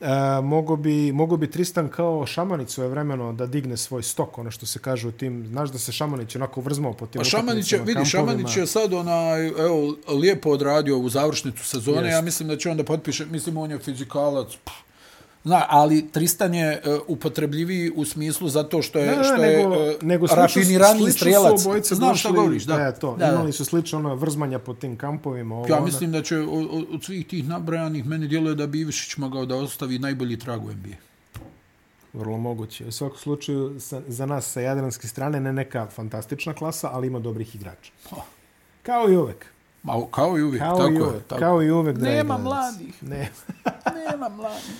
[0.00, 4.50] A, mogu, bi, mogu bi Tristan kao Šamanić svoje vremeno da digne svoj stok, ono
[4.50, 7.72] što se kaže u tim, znaš da se Šamanić onako vrzmao po tim Pa Šamanić
[7.72, 8.04] je, vidi.
[8.04, 12.02] Šamanić je sad onaj, evo, lijepo odradio ovu završnicu sezone.
[12.02, 12.12] Jest.
[12.12, 14.48] Ja mislim da će onda potpiše, mislim on je fizikalac.
[14.64, 14.89] pff.
[15.44, 19.74] Zna, ali Tristan je uh, upotrebljiviji u smislu zato što je, Ne, ne, što nego,
[19.74, 21.60] je uh, nego rafiniraniji slično su strelac.
[21.86, 22.74] Znam šta došli- govoriš, da.
[22.78, 23.32] E, to, da, da.
[23.32, 25.54] imali su slično ono vrzmanja po tim kampovima.
[25.54, 25.84] Ovo, Ja ono.
[25.84, 26.48] mislim da će od,
[26.90, 30.70] od- svih tih nabrajanih meni djeluje da bi Ivišić mogao da ostavi najbolji trag u
[30.70, 30.96] NBA.
[32.12, 32.86] Vrlo moguće.
[32.86, 37.18] U svakom slučaju, sa, za nas sa jadranske strane ne neka fantastična klasa, ali ima
[37.18, 37.92] dobrih igrača.
[38.82, 39.46] Kao i uvek.
[39.82, 41.02] Ma, kao i uvijek, Kao tako i je.
[41.02, 41.24] uvek.
[41.24, 41.38] Tako.
[41.38, 43.02] Kao i uvek, dragi Nema mladih.
[43.02, 43.30] Ne.
[44.06, 44.70] Nema mladih.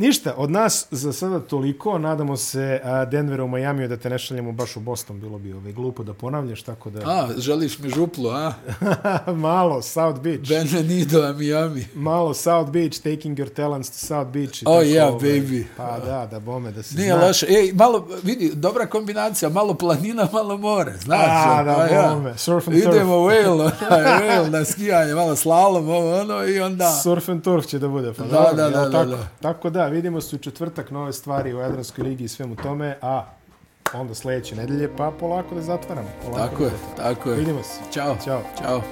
[0.00, 1.98] Ništa, od nas za sada toliko.
[1.98, 5.20] Nadamo se a, Denveru u Majamiju da te ne šaljemo baš u Boston.
[5.20, 7.00] Bilo bi ovaj, glupo da ponavljaš, tako da...
[7.10, 8.52] A, želiš mi župlu, a?
[9.46, 10.48] malo, South Beach.
[10.48, 11.86] Benvenido a Miami.
[11.94, 14.62] Malo South Beach, taking your talents to South Beach.
[14.66, 15.64] Oh, tako, yeah, ovaj, baby.
[15.76, 17.26] Pa da, da bome, da se Nije zna.
[17.26, 17.46] loše.
[17.48, 20.92] Ej, malo, vidi, dobra kombinacija, malo planina, malo more.
[20.98, 22.38] Znaš, A, da, pa bome.
[22.38, 22.94] Surf and turf.
[22.94, 26.90] Idemo u Whale, Whale na skijanje, malo slalom, ovo, ono, i onda...
[27.02, 28.12] Surf and turf će da bude.
[28.12, 29.10] Pa Da, da, jel da, da, tako?
[29.10, 29.28] da.
[29.40, 33.24] Tako da, vidimo se u četvrtak nove stvari u Jadranskoj ligi i svemu tome, a
[33.94, 36.08] onda sledeće nedelje, pa polako da zatvaramo.
[36.24, 37.36] Polako Tako da je, tako je.
[37.36, 37.80] Vidimo se.
[37.92, 38.16] Ćao.
[38.24, 38.42] Ćao.
[38.62, 38.82] Ćao.